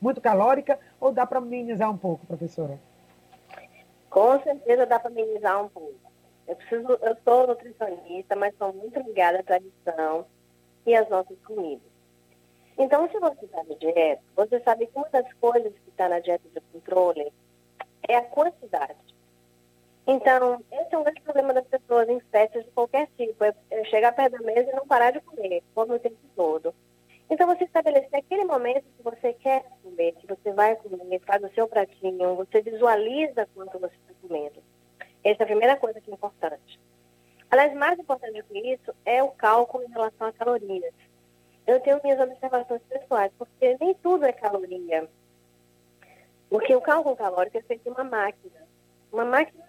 muito 0.00 0.20
calórica 0.20 0.78
ou 1.00 1.12
dá 1.12 1.26
para 1.26 1.40
minimizar 1.40 1.90
um 1.90 1.96
pouco, 1.96 2.26
professora? 2.26 2.78
Com 4.10 4.40
certeza 4.42 4.86
dá 4.86 4.98
para 4.98 5.10
minimizar 5.10 5.64
um 5.64 5.68
pouco. 5.68 6.12
Eu 6.46 6.56
preciso, 6.56 6.98
eu 7.00 7.16
sou 7.24 7.46
nutricionista, 7.46 8.36
mas 8.36 8.54
sou 8.56 8.72
muito 8.72 8.98
ligada 9.00 9.40
à 9.40 9.42
tradição 9.42 10.26
e 10.84 10.94
às 10.94 11.08
nossas 11.08 11.38
comidas. 11.46 11.92
Então, 12.76 13.08
se 13.10 13.18
você 13.18 13.44
está 13.44 13.62
na 13.64 13.74
dieta, 13.74 14.22
você 14.34 14.60
sabe 14.60 14.86
que 14.86 14.96
uma 14.96 15.08
das 15.10 15.32
coisas 15.34 15.72
que 15.72 15.90
está 15.90 16.08
na 16.08 16.18
dieta 16.18 16.48
de 16.48 16.60
controle 16.72 17.32
é 18.08 18.16
a 18.16 18.22
quantidade. 18.22 18.96
Então, 20.06 20.60
esse 20.72 20.94
é 20.94 20.98
um 20.98 21.04
grande 21.04 21.20
problema 21.20 21.54
das 21.54 21.66
pessoas 21.66 22.08
em 22.08 22.18
festas 22.20 22.64
de 22.64 22.70
qualquer 22.72 23.08
tipo, 23.16 23.44
é 23.44 23.84
chegar 23.84 24.12
perto 24.12 24.32
da 24.32 24.40
mesa 24.40 24.70
e 24.70 24.74
não 24.74 24.86
parar 24.86 25.12
de 25.12 25.20
comer, 25.20 25.62
come 25.74 25.94
o 25.94 26.00
tempo 26.00 26.16
todo. 26.34 26.74
Então, 27.32 27.46
você 27.46 27.64
estabelecer 27.64 28.14
aquele 28.14 28.44
momento 28.44 28.84
que 28.94 29.02
você 29.02 29.32
quer 29.32 29.64
comer, 29.82 30.12
que 30.16 30.26
você 30.26 30.52
vai 30.52 30.76
comer, 30.76 31.18
faz 31.20 31.42
o 31.42 31.48
seu 31.54 31.66
pratinho, 31.66 32.36
você 32.36 32.60
visualiza 32.60 33.48
quanto 33.54 33.78
você 33.78 33.94
está 33.94 34.12
comendo. 34.20 34.62
Essa 35.24 35.42
é 35.42 35.44
a 35.44 35.46
primeira 35.46 35.76
coisa 35.78 35.98
que 35.98 36.10
é 36.10 36.14
importante. 36.14 36.78
Aliás, 37.50 37.72
mais 37.72 37.98
importante 37.98 38.42
que 38.42 38.58
isso 38.58 38.94
é 39.06 39.22
o 39.22 39.30
cálculo 39.30 39.82
em 39.82 39.90
relação 39.90 40.26
a 40.26 40.32
calorias. 40.34 40.92
Eu 41.66 41.80
tenho 41.80 42.02
minhas 42.04 42.20
observações 42.20 42.82
pessoais, 42.82 43.32
porque 43.38 43.78
nem 43.80 43.94
tudo 43.94 44.26
é 44.26 44.32
caloria. 44.34 45.08
Porque 46.50 46.76
o 46.76 46.82
cálculo 46.82 47.16
calórico 47.16 47.56
é 47.56 47.62
feito 47.62 47.88
em 47.88 47.92
uma 47.92 48.04
máquina, 48.04 48.60
uma 49.10 49.24
máquina 49.24 49.64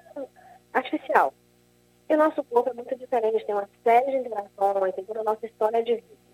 artificial. 0.73 1.34
E 2.10 2.13
o 2.13 2.17
nosso 2.17 2.43
corpo 2.43 2.71
é 2.71 2.73
muito 2.73 2.93
diferente, 2.97 3.45
tem 3.45 3.56
uma 3.56 3.69
série 3.86 4.12
de 4.12 4.17
interações, 4.17 4.93
tem 4.95 5.06
toda 5.06 5.21
a 5.21 5.23
nossa 5.23 5.45
história 5.45 5.82
de 5.82 5.95
vida. 5.95 6.33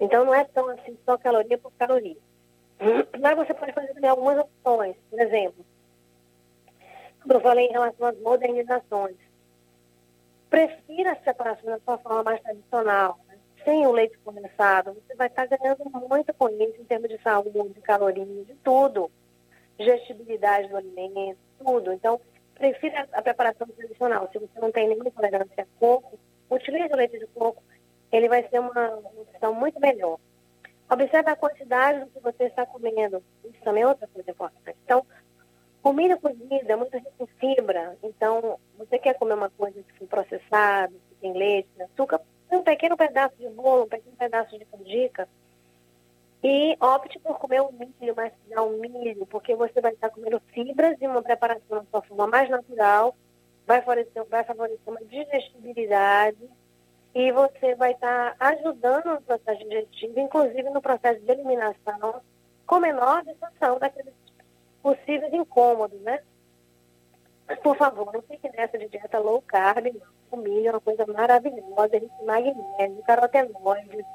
Então 0.00 0.24
não 0.24 0.34
é 0.34 0.44
tão 0.44 0.68
assim 0.70 0.96
só 1.04 1.18
caloria 1.18 1.58
por 1.58 1.72
caloria. 1.72 2.16
Mas 3.20 3.36
você 3.36 3.52
pode 3.52 3.72
fazer 3.72 3.92
também 3.92 4.10
algumas 4.10 4.38
opções. 4.38 4.96
Por 5.10 5.20
exemplo, 5.20 5.64
como 7.20 7.34
eu 7.34 7.40
falei 7.40 7.66
em 7.66 7.72
relação 7.72 8.06
às 8.06 8.18
modernizações, 8.18 9.16
prefira 10.48 11.12
a 11.12 11.16
separação 11.16 11.66
da 11.66 11.78
sua 11.80 11.98
forma 11.98 12.22
mais 12.24 12.40
tradicional, 12.40 13.18
né? 13.28 13.36
sem 13.64 13.86
o 13.86 13.92
leite 13.92 14.18
condensado. 14.24 14.94
Você 14.94 15.14
vai 15.14 15.26
estar 15.26 15.46
ganhando 15.46 15.84
muito 16.08 16.32
com 16.34 16.48
isso 16.48 16.80
em 16.80 16.84
termos 16.84 17.08
de 17.10 17.20
saúde, 17.22 17.74
de 17.74 17.80
calorias, 17.82 18.46
de 18.46 18.54
tudo. 18.64 19.10
Digestibilidade 19.78 20.68
do 20.68 20.76
alimento, 20.76 21.38
tudo. 21.58 21.92
Então, 21.92 22.20
prefira 22.54 23.08
a 23.12 23.22
preparação 23.22 23.66
tradicional. 23.66 24.28
Se 24.32 24.38
você 24.38 24.60
não 24.60 24.72
tem 24.72 24.88
nenhuma 24.88 25.08
intolerância 25.08 25.62
a 25.62 25.78
coco, 25.78 26.18
utilize 26.50 26.92
o 26.92 26.96
leite 26.96 27.18
de 27.18 27.26
coco. 27.28 27.62
Ele 28.12 28.28
vai 28.28 28.48
ser 28.48 28.58
uma 28.58 28.96
opção 28.96 29.54
muito 29.54 29.80
melhor. 29.80 30.18
Observe 30.90 31.30
a 31.30 31.36
quantidade 31.36 32.00
do 32.00 32.06
que 32.06 32.20
você 32.20 32.44
está 32.44 32.66
comendo. 32.66 33.22
Isso 33.44 33.62
também 33.62 33.84
é 33.84 33.86
outra 33.86 34.08
coisa 34.08 34.30
importante. 34.30 34.76
Então, 34.84 35.06
Comida 35.82 36.18
cozida 36.18 36.72
é 36.72 36.76
muito 36.76 36.94
rica 36.94 37.10
em 37.18 37.26
fibra, 37.26 37.96
então 38.02 38.58
você 38.76 38.98
quer 38.98 39.14
comer 39.14 39.32
uma 39.32 39.48
coisa 39.48 39.82
que 39.82 39.94
foi 39.94 40.06
processada, 40.06 40.92
que 40.92 41.14
tem 41.22 41.32
leite, 41.32 41.70
açúcar, 41.80 42.20
um 42.52 42.62
pequeno 42.62 42.98
pedaço 42.98 43.34
de 43.36 43.48
bolo, 43.48 43.84
um 43.84 43.88
pequeno 43.88 44.14
pedaço 44.14 44.58
de 44.58 44.64
canjica, 44.66 45.26
e 46.42 46.76
opte 46.78 47.18
por 47.20 47.38
comer 47.38 47.62
o 47.62 47.72
milho, 47.72 48.14
mas 48.14 48.32
não 48.50 48.78
milho, 48.78 49.24
porque 49.24 49.54
você 49.54 49.80
vai 49.80 49.92
estar 49.92 50.10
comendo 50.10 50.40
fibras 50.52 50.98
e 51.00 51.06
uma 51.06 51.22
preparação 51.22 51.78
na 51.78 51.84
sua 51.90 52.02
forma 52.02 52.26
mais 52.26 52.50
natural, 52.50 53.16
vai 53.66 53.80
favorecer, 53.80 54.24
vai 54.26 54.44
favorecer 54.44 54.80
uma 54.86 55.02
digestibilidade 55.04 56.46
e 57.14 57.32
você 57.32 57.74
vai 57.74 57.92
estar 57.92 58.36
ajudando 58.38 59.06
no 59.06 59.22
processo 59.22 59.58
digestivo, 59.64 60.20
inclusive 60.20 60.70
no 60.70 60.80
processo 60.80 61.20
de 61.20 61.32
eliminação, 61.32 62.20
com 62.66 62.78
menor 62.78 63.24
disfunção 63.24 63.78
daqueles 63.78 64.14
possíveis 64.82 65.32
incômodos, 65.32 66.00
né? 66.02 66.20
Por 67.62 67.76
favor, 67.76 68.12
não 68.12 68.22
fique 68.22 68.48
nessa 68.50 68.78
de 68.78 68.88
dieta 68.88 69.18
low 69.18 69.42
carb. 69.42 69.86
O 70.30 70.36
milho 70.36 70.68
é 70.68 70.70
uma 70.70 70.80
coisa 70.80 71.04
maravilhosa, 71.06 71.98
rico 71.98 72.22
em 72.22 72.26
magnésio, 72.26 73.02
carotenoides. 73.04 74.06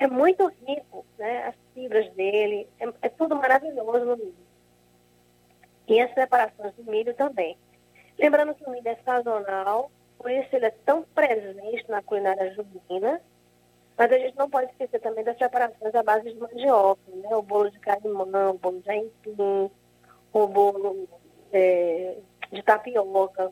É 0.00 0.08
muito 0.08 0.46
rico, 0.66 1.06
né? 1.16 1.46
As 1.46 1.54
fibras 1.72 2.10
dele, 2.14 2.68
é, 2.80 2.92
é 3.02 3.08
tudo 3.08 3.36
maravilhoso 3.36 4.04
no 4.04 4.16
milho. 4.16 4.34
E 5.86 6.00
as 6.00 6.10
preparações 6.10 6.74
do 6.74 6.90
milho 6.90 7.14
também. 7.14 7.56
Lembrando 8.18 8.54
que 8.54 8.64
o 8.64 8.70
milho 8.70 8.88
é 8.88 8.96
sazonal, 9.04 9.90
por 10.20 10.30
isso 10.30 10.54
ele 10.54 10.66
é 10.66 10.70
tão 10.84 11.02
presente 11.02 11.88
na 11.88 12.02
culinária 12.02 12.52
junina, 12.52 13.22
mas 13.96 14.12
a 14.12 14.18
gente 14.18 14.36
não 14.36 14.50
pode 14.50 14.70
esquecer 14.70 15.00
também 15.00 15.24
das 15.24 15.36
preparações 15.36 15.94
à 15.94 16.02
base 16.02 16.30
de 16.30 16.38
mandioca, 16.38 17.00
né? 17.08 17.34
O 17.34 17.40
bolo 17.40 17.70
de 17.70 17.78
carimão, 17.78 18.50
o 18.50 18.58
bolo 18.58 18.82
de 18.82 18.90
aipim, 18.90 19.70
o 20.30 20.46
bolo 20.46 21.08
é, 21.50 22.18
de 22.52 22.62
tapioca. 22.62 23.50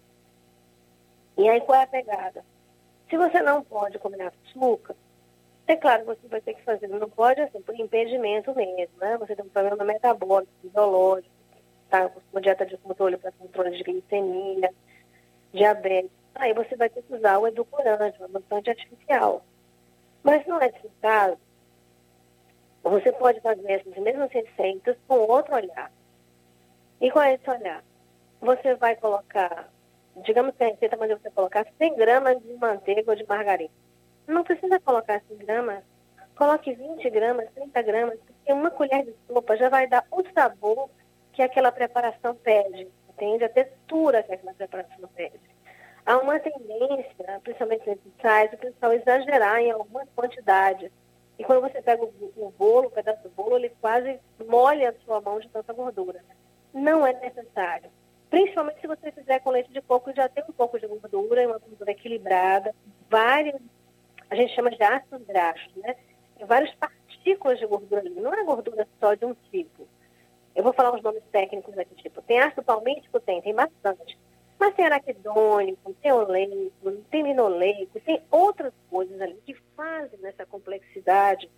E 1.38 1.48
aí 1.48 1.58
qual 1.62 1.80
é 1.80 1.84
a 1.84 1.86
pegada? 1.86 2.44
Se 3.08 3.16
você 3.16 3.40
não 3.40 3.64
pode 3.64 3.98
comer 3.98 4.20
açúcar, 4.20 4.94
é 5.66 5.74
claro 5.74 6.02
que 6.02 6.06
você 6.08 6.28
vai 6.28 6.42
ter 6.42 6.52
que 6.52 6.62
fazer, 6.64 6.86
não 6.86 7.08
pode 7.08 7.40
assim, 7.40 7.62
por 7.62 7.74
impedimento 7.80 8.54
mesmo, 8.54 8.98
né? 8.98 9.16
Você 9.16 9.34
tem 9.34 9.44
um 9.44 9.48
problema 9.48 9.82
metabólico, 9.84 10.52
fisiológico, 10.60 11.34
tá? 11.88 12.10
Com 12.30 12.40
dieta 12.42 12.66
de 12.66 12.76
controle 12.76 13.16
para 13.16 13.32
controle 13.32 13.74
de 13.74 13.82
glicemia, 13.82 14.70
diabetes. 15.50 16.17
Aí 16.38 16.54
você 16.54 16.76
vai 16.76 16.88
ter 16.88 17.02
que 17.02 17.12
usar 17.12 17.36
o 17.38 17.48
edulcorante, 17.48 18.16
uma 18.18 18.26
adoçante 18.26 18.70
artificial. 18.70 19.44
Mas 20.22 20.46
não 20.46 20.60
é 20.62 20.68
esse 20.68 20.88
caso. 21.02 21.36
Você 22.84 23.10
pode 23.10 23.40
fazer 23.40 23.72
essas 23.72 23.96
mesmas 23.96 24.30
receitas 24.30 24.96
com 25.08 25.16
outro 25.16 25.56
olhar. 25.56 25.90
E 27.00 27.10
qual 27.10 27.24
é 27.24 27.34
esse 27.34 27.50
olhar? 27.50 27.82
Você 28.40 28.76
vai 28.76 28.94
colocar, 28.94 29.68
digamos 30.24 30.54
que 30.54 30.62
a 30.62 30.68
receita 30.68 30.96
manda 30.96 31.16
você 31.16 31.28
colocar 31.30 31.66
100 31.76 31.96
gramas 31.96 32.40
de 32.40 32.54
manteiga 32.54 33.10
ou 33.10 33.16
de 33.16 33.26
margarina. 33.26 33.74
Não 34.24 34.44
precisa 34.44 34.78
colocar 34.78 35.20
100 35.26 35.38
gramas, 35.38 35.82
coloque 36.36 36.72
20 36.72 37.10
gramas, 37.10 37.50
30 37.52 37.82
gramas, 37.82 38.18
porque 38.20 38.52
uma 38.52 38.70
colher 38.70 39.04
de 39.04 39.14
sopa 39.26 39.56
já 39.56 39.68
vai 39.68 39.88
dar 39.88 40.06
o 40.12 40.22
sabor 40.32 40.88
que 41.32 41.42
aquela 41.42 41.72
preparação 41.72 42.36
pede, 42.36 42.86
entende? 43.08 43.42
A 43.42 43.48
textura 43.48 44.22
que 44.22 44.32
aquela 44.32 44.54
preparação 44.54 45.08
pede 45.16 45.47
há 46.08 46.16
uma 46.16 46.40
tendência, 46.40 47.40
principalmente 47.42 47.86
nesses 47.86 48.12
sites, 48.18 48.54
o 48.54 48.58
pessoal 48.58 48.92
exagerar 48.94 49.60
em 49.60 49.70
algumas 49.70 50.08
quantidades. 50.16 50.90
E 51.38 51.44
quando 51.44 51.60
você 51.60 51.82
pega 51.82 52.02
o, 52.02 52.32
o 52.36 52.50
bolo, 52.58 52.88
o 52.88 52.90
pedaço 52.90 53.22
do 53.22 53.28
bolo, 53.28 53.56
ele 53.56 53.70
quase 53.78 54.18
molha 54.48 54.88
a 54.88 55.04
sua 55.04 55.20
mão 55.20 55.38
de 55.38 55.48
tanta 55.50 55.72
gordura. 55.74 56.24
Não 56.72 57.06
é 57.06 57.12
necessário. 57.12 57.90
Principalmente 58.30 58.80
se 58.80 58.86
você 58.86 59.12
fizer 59.12 59.38
com 59.40 59.50
leite 59.50 59.70
de 59.70 59.82
coco, 59.82 60.10
já 60.14 60.28
tem 60.30 60.42
um 60.48 60.52
pouco 60.52 60.80
de 60.80 60.86
gordura, 60.86 61.46
uma 61.46 61.58
gordura 61.58 61.90
equilibrada, 61.90 62.74
vários, 63.10 63.60
a 64.30 64.34
gente 64.34 64.54
chama 64.54 64.70
de 64.70 64.82
ácidos 64.82 65.26
graxos, 65.26 65.74
né? 65.76 65.94
Tem 66.38 66.46
várias 66.46 66.74
partículas 66.76 67.58
de 67.58 67.66
gordura 67.66 68.00
ali, 68.00 68.10
não 68.18 68.32
é 68.32 68.44
gordura 68.44 68.88
só 68.98 69.12
de 69.12 69.26
um 69.26 69.34
tipo. 69.50 69.86
Eu 70.56 70.64
vou 70.64 70.72
falar 70.72 70.94
os 70.94 71.02
nomes 71.02 71.22
técnicos 71.30 71.76
aqui, 71.76 71.94
tipo, 71.96 72.22
tem 72.22 72.40
ácido 72.40 72.62
palmítico? 72.62 73.20
Tem, 73.20 73.42
tem 73.42 73.54
bastante. 73.54 74.18
Mas 74.58 74.74
tem 74.74 74.86
araquidônico, 74.86 75.94
tem 76.02 76.12
oleico, 76.12 76.92
tem 77.10 77.22
linoleico, 77.22 78.00
tem 78.00 78.22
outras 78.30 78.72
coisas 78.90 79.20
ali 79.20 79.40
que 79.46 79.54
fazem 79.76 80.18
nessa 80.20 80.44
complexidade 80.44 81.48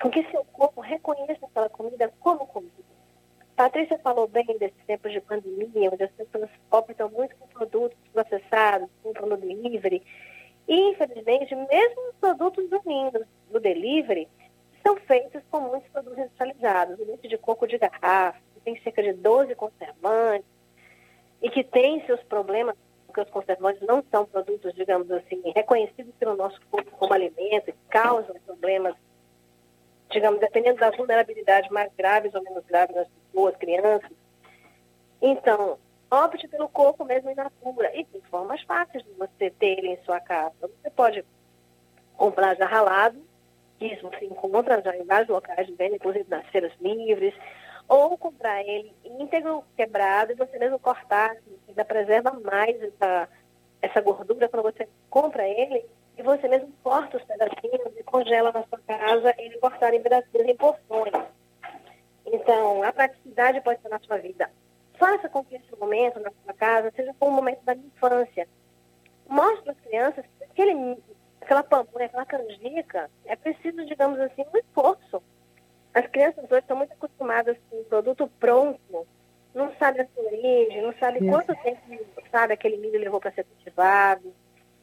com 0.00 0.10
que 0.10 0.22
seu 0.30 0.44
corpo 0.44 0.80
reconheça 0.80 1.46
aquela 1.46 1.68
comida 1.68 2.12
como 2.20 2.46
comida. 2.46 2.72
Patrícia 3.56 3.98
falou 3.98 4.26
bem 4.26 4.46
desses 4.58 4.84
tempos 4.86 5.12
de 5.12 5.20
pandemia, 5.20 5.90
onde 5.92 6.02
as 6.02 6.10
pessoas 6.12 6.50
optam 6.70 7.08
muito 7.08 7.36
por 7.36 7.48
produtos 7.48 7.96
processados, 8.12 8.88
compram 9.02 9.28
no 9.28 9.36
delivery. 9.36 10.02
E, 10.66 10.90
infelizmente, 10.90 11.54
mesmo 11.54 12.08
os 12.10 12.16
produtos 12.20 12.68
do 12.68 12.80
Windows, 12.80 13.26
do 13.50 13.60
delivery, 13.60 14.28
são 14.84 14.96
feitos 14.96 15.42
com 15.50 15.60
muitos 15.60 15.88
produtos 15.90 16.18
industrializados. 16.18 16.98
O 16.98 17.04
leite 17.04 17.28
de 17.28 17.38
coco 17.38 17.66
de 17.66 17.78
garrafa, 17.78 18.40
tem 18.64 18.80
cerca 18.82 19.02
de 19.02 19.12
12 19.12 19.54
conservantes, 19.54 20.48
e 21.44 21.50
que 21.50 21.62
tem 21.62 22.04
seus 22.06 22.22
problemas, 22.22 22.74
porque 23.06 23.20
os 23.20 23.28
conservantes 23.28 23.82
não 23.82 24.02
são 24.10 24.24
produtos, 24.24 24.74
digamos 24.74 25.10
assim, 25.10 25.42
reconhecidos 25.54 26.14
pelo 26.18 26.34
nosso 26.34 26.58
corpo 26.70 26.90
como 26.92 27.12
alimento 27.12 27.68
e 27.68 27.74
causam 27.90 28.34
problemas, 28.46 28.96
digamos, 30.10 30.40
dependendo 30.40 30.80
da 30.80 30.90
vulnerabilidade 30.90 31.70
mais 31.70 31.92
graves 31.92 32.34
ou 32.34 32.42
menos 32.42 32.64
graves 32.64 32.96
nas 32.96 33.08
pessoas, 33.08 33.54
crianças. 33.56 34.10
Então, 35.20 35.78
opte 36.10 36.48
pelo 36.48 36.66
corpo 36.66 37.04
mesmo 37.04 37.30
in 37.30 37.34
natura. 37.34 37.94
E 37.94 38.06
tem 38.06 38.22
formas 38.22 38.62
fáceis 38.62 39.04
de 39.04 39.12
você 39.12 39.50
ter 39.50 39.78
ele 39.78 39.88
em 39.88 40.02
sua 40.02 40.20
casa. 40.20 40.54
Você 40.62 40.90
pode 40.96 41.22
comprar 42.16 42.56
já 42.56 42.64
ralado, 42.64 43.20
isso 43.78 44.08
você 44.08 44.24
encontra 44.24 44.80
já 44.80 44.96
em 44.96 45.04
vários 45.04 45.28
locais 45.28 45.66
de 45.66 45.74
venda, 45.74 45.96
inclusive 45.96 46.24
nas 46.26 46.46
feiras 46.46 46.72
livres, 46.80 47.34
ou 47.88 48.16
comprar 48.16 48.62
ele 48.62 48.94
íntegro, 49.04 49.64
quebrado, 49.76 50.32
e 50.32 50.36
você 50.36 50.58
mesmo 50.58 50.78
cortar, 50.78 51.32
assim, 51.32 51.58
ainda 51.68 51.84
preserva 51.84 52.32
mais 52.32 52.80
essa, 52.82 53.28
essa 53.82 54.00
gordura 54.00 54.48
quando 54.48 54.62
você 54.62 54.88
compra 55.10 55.46
ele, 55.46 55.84
e 56.16 56.22
você 56.22 56.46
mesmo 56.48 56.72
corta 56.82 57.16
os 57.16 57.24
pedacinhos 57.24 57.96
e 57.98 58.02
congela 58.04 58.52
na 58.52 58.62
sua 58.64 58.78
casa, 58.86 59.34
ele 59.38 59.58
cortar 59.58 59.92
em 59.92 60.02
pedacinhos 60.02 60.48
em 60.48 60.56
porções. 60.56 61.12
Então, 62.26 62.82
a 62.82 62.92
praticidade 62.92 63.60
pode 63.60 63.82
ser 63.82 63.88
na 63.88 63.98
sua 64.00 64.18
vida. 64.18 64.50
Faça 64.98 65.28
com 65.28 65.44
que 65.44 65.56
esse 65.56 65.76
momento 65.78 66.20
na 66.20 66.30
sua 66.44 66.54
casa 66.54 66.92
seja 66.94 67.14
como 67.18 67.32
um 67.32 67.34
momento 67.34 67.62
da 67.64 67.74
infância. 67.74 68.48
Mostre 69.28 69.70
às 69.70 69.80
crianças 69.80 70.24
que 70.38 70.44
aquele, 70.44 70.96
aquela 71.40 71.62
pamonha, 71.62 72.06
aquela 72.06 72.24
canjica, 72.24 73.10
é 73.24 73.34
preciso, 73.34 73.84
digamos 73.84 74.20
assim, 74.20 74.44
um 74.54 74.58
esforço 74.58 75.22
as 75.94 76.06
crianças 76.08 76.44
hoje 76.50 76.60
estão 76.60 76.76
muito 76.76 76.92
acostumadas 76.92 77.56
com 77.70 77.76
o 77.76 77.84
produto 77.84 78.30
pronto, 78.40 79.06
não 79.54 79.72
sabe 79.76 80.00
a 80.00 80.06
sua 80.08 80.24
origem, 80.24 80.82
não 80.82 80.92
sabe 80.94 81.18
Isso. 81.18 81.28
quanto 81.28 81.62
tempo 81.62 81.80
sabe, 82.30 82.52
aquele 82.52 82.76
milho 82.76 82.98
levou 82.98 83.20
para 83.20 83.30
ser 83.30 83.44
cultivado. 83.44 84.34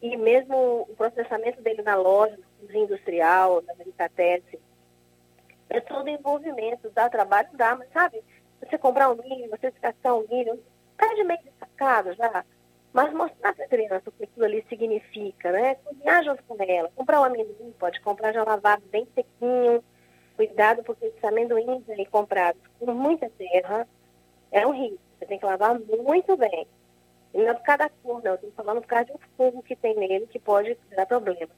E 0.01 0.15
mesmo 0.15 0.87
o 0.89 0.95
processamento 0.95 1.61
dele 1.61 1.81
na 1.81 1.95
loja, 1.95 2.39
na 2.67 2.77
industrial, 2.77 3.61
na 3.67 3.73
delicatessen, 3.73 4.59
é 5.69 5.79
todo 5.81 6.09
envolvimento, 6.09 6.89
dá 6.89 7.09
trabalho, 7.09 7.49
dá, 7.53 7.75
mas 7.75 7.89
sabe, 7.91 8.23
você 8.59 8.77
comprar 8.77 9.11
um 9.11 9.15
milho, 9.15 9.49
você 9.49 9.69
descascar 9.69 10.17
um 10.17 10.25
milho, 10.27 10.63
perde 10.97 11.23
meio 11.23 11.39
de 11.41 11.51
sacado 11.59 12.13
já. 12.13 12.43
mas 12.93 13.13
mostrar 13.13 13.53
para 13.53 13.65
a 13.65 13.67
criança 13.67 14.09
o 14.09 14.11
que 14.11 14.23
aquilo 14.23 14.45
ali 14.45 14.65
significa, 14.69 15.51
né? 15.51 15.75
Cozinhar 15.75 16.23
junto 16.23 16.43
com 16.43 16.55
ela. 16.61 16.91
Comprar 16.95 17.21
um 17.21 17.25
amendoim, 17.25 17.73
pode 17.79 18.01
comprar 18.01 18.33
já 18.33 18.43
lavado 18.43 18.83
bem 18.91 19.07
sequinho. 19.13 19.83
Cuidado, 20.41 20.81
porque 20.83 21.05
esses 21.05 21.23
amendoins 21.23 21.87
aí 21.87 22.03
comprados 22.07 22.59
com 22.79 22.91
muita 22.91 23.29
terra 23.37 23.87
é 24.51 24.65
um 24.65 24.71
risco. 24.71 24.97
Você 25.19 25.27
tem 25.27 25.37
que 25.37 25.45
lavar 25.45 25.79
muito 25.79 26.35
bem. 26.35 26.67
E 27.31 27.37
não 27.37 27.49
é 27.49 27.53
por 27.53 27.61
causa 27.61 27.83
da 27.83 27.89
cor, 27.89 28.23
não. 28.23 28.33
Estou 28.33 28.51
falando 28.53 28.81
por 28.81 28.87
causa 28.87 29.05
de 29.05 29.11
um 29.11 29.19
fungo 29.37 29.61
que 29.61 29.75
tem 29.75 29.95
nele 29.95 30.25
que 30.25 30.39
pode 30.39 30.75
dar 30.95 31.05
problema. 31.05 31.51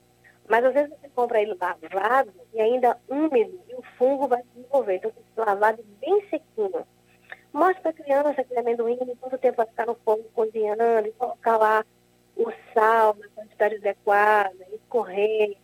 Mas 0.50 0.66
às 0.66 0.74
vezes 0.74 0.90
você 0.90 1.08
compra 1.16 1.42
ele 1.42 1.58
lavado 1.58 2.34
e 2.54 2.60
ainda 2.60 3.00
úmido 3.08 3.58
e 3.70 3.74
o 3.74 3.82
fungo 3.98 4.28
vai 4.28 4.42
se 4.42 4.50
desenvolver. 4.54 4.96
Então 4.96 5.12
tem 5.12 5.24
que 5.24 5.34
ser 5.34 5.46
lavado 5.46 5.86
bem 6.02 6.22
sequinho. 6.30 6.86
Mostre 7.54 7.82
para 7.84 7.92
a 7.92 7.94
criança 7.94 8.42
aquele 8.42 8.60
amendoim, 8.60 8.98
quanto 9.22 9.38
tempo 9.38 9.56
vai 9.56 9.66
ficar 9.66 9.86
no 9.86 9.96
fogo 10.04 10.26
cozinhando, 10.34 11.08
e 11.08 11.14
colocar 11.14 11.56
lá 11.56 11.86
o 12.36 12.52
sal 12.74 13.16
na 13.18 13.30
quantidade 13.30 13.76
adequada, 13.76 14.68
escorrer, 14.74 15.56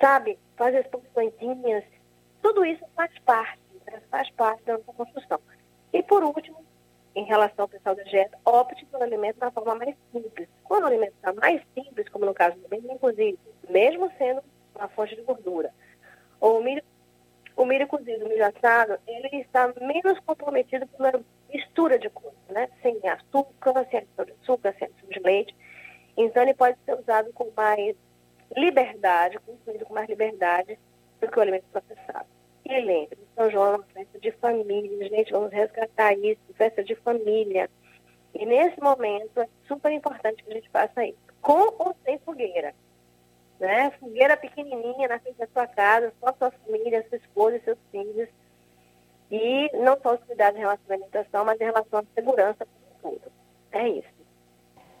sabe? 0.00 0.36
Fazer 0.56 0.78
as 0.78 0.86
porçõezinhas. 0.88 1.84
Tudo 2.42 2.64
isso 2.64 2.84
faz 2.94 3.16
parte, 3.20 3.60
né? 3.86 4.02
faz 4.10 4.30
parte 4.30 4.62
da 4.64 4.74
nossa 4.74 4.92
construção. 4.92 5.40
E 5.92 6.02
por 6.02 6.24
último, 6.24 6.64
em 7.14 7.24
relação 7.24 7.64
ao 7.64 7.68
pessoal 7.68 7.94
da 7.94 8.02
dieta, 8.02 8.38
opte 8.44 8.84
pelo 8.86 9.02
alimento 9.02 9.38
da 9.38 9.50
forma 9.50 9.74
mais 9.74 9.94
simples. 10.12 10.48
Quando 10.64 10.84
o 10.84 10.86
alimento 10.86 11.14
está 11.14 11.32
mais 11.32 11.62
simples, 11.74 12.08
como 12.08 12.26
no 12.26 12.34
caso 12.34 12.56
do 12.58 12.68
bem 12.68 12.82
cozido, 12.98 13.38
mesmo 13.68 14.10
sendo 14.18 14.42
uma 14.74 14.88
fonte 14.88 15.14
de 15.14 15.22
gordura, 15.22 15.72
ou 16.40 16.58
o 16.58 16.64
milho 16.64 16.82
o 17.54 17.66
milho 17.66 17.86
cozido, 17.86 18.24
o 18.24 18.28
milho 18.28 18.46
assado, 18.46 18.98
ele 19.06 19.42
está 19.42 19.72
menos 19.80 20.18
comprometido 20.20 20.86
com 20.86 21.02
uma 21.02 21.12
mistura 21.52 21.98
de 21.98 22.08
coisas, 22.08 22.38
né? 22.48 22.68
Sem 22.80 22.98
açúcar, 23.06 23.86
sem 23.90 24.00
adição 24.00 24.24
de 24.24 24.32
açúcar, 24.42 24.74
sem 24.78 24.88
adição 24.88 25.08
de 25.10 25.20
leite. 25.20 25.54
Então, 26.16 26.42
ele 26.42 26.54
pode 26.54 26.78
ser 26.84 26.98
usado 26.98 27.30
com 27.34 27.50
mais 27.54 27.94
liberdade, 28.56 29.38
consumido 29.40 29.84
com 29.84 29.94
mais 29.94 30.08
liberdade 30.08 30.78
do 31.22 31.30
que 31.30 31.38
o 31.38 31.42
alimento 31.42 31.64
processado. 31.72 32.26
E 32.66 32.80
lembre, 32.80 33.18
São 33.34 33.50
João 33.50 33.64
é 33.64 33.76
uma 33.76 33.84
festa 33.84 34.20
de 34.20 34.30
família, 34.32 35.08
gente, 35.08 35.32
vamos 35.32 35.50
resgatar 35.50 36.12
isso, 36.14 36.40
festa 36.54 36.84
de 36.84 36.94
família. 36.96 37.70
E 38.34 38.44
nesse 38.44 38.80
momento 38.80 39.40
é 39.40 39.48
super 39.66 39.90
importante 39.90 40.42
que 40.42 40.50
a 40.50 40.54
gente 40.54 40.68
faça 40.68 41.04
isso, 41.04 41.18
com 41.40 41.74
ou 41.78 41.96
sem 42.04 42.18
fogueira 42.18 42.74
né? 43.62 43.92
Fogueira 44.00 44.36
pequenininha 44.36 45.06
na 45.06 45.20
frente 45.20 45.38
da 45.38 45.46
sua 45.46 45.68
casa, 45.68 46.12
só 46.20 46.34
sua 46.36 46.50
família, 46.50 47.06
sua 47.08 47.16
esposa 47.16 47.56
e 47.56 47.60
seus 47.60 47.78
filhos. 47.92 48.28
E 49.30 49.70
não 49.78 49.96
só 50.02 50.14
os 50.14 50.24
cuidados 50.24 50.56
em 50.58 50.62
relação 50.62 50.84
à 50.90 50.92
alimentação, 50.92 51.44
mas 51.44 51.60
em 51.60 51.64
relação 51.64 52.00
à 52.00 52.04
segurança 52.12 52.66
tudo. 53.00 53.22
É 53.70 53.88
isso. 53.88 54.08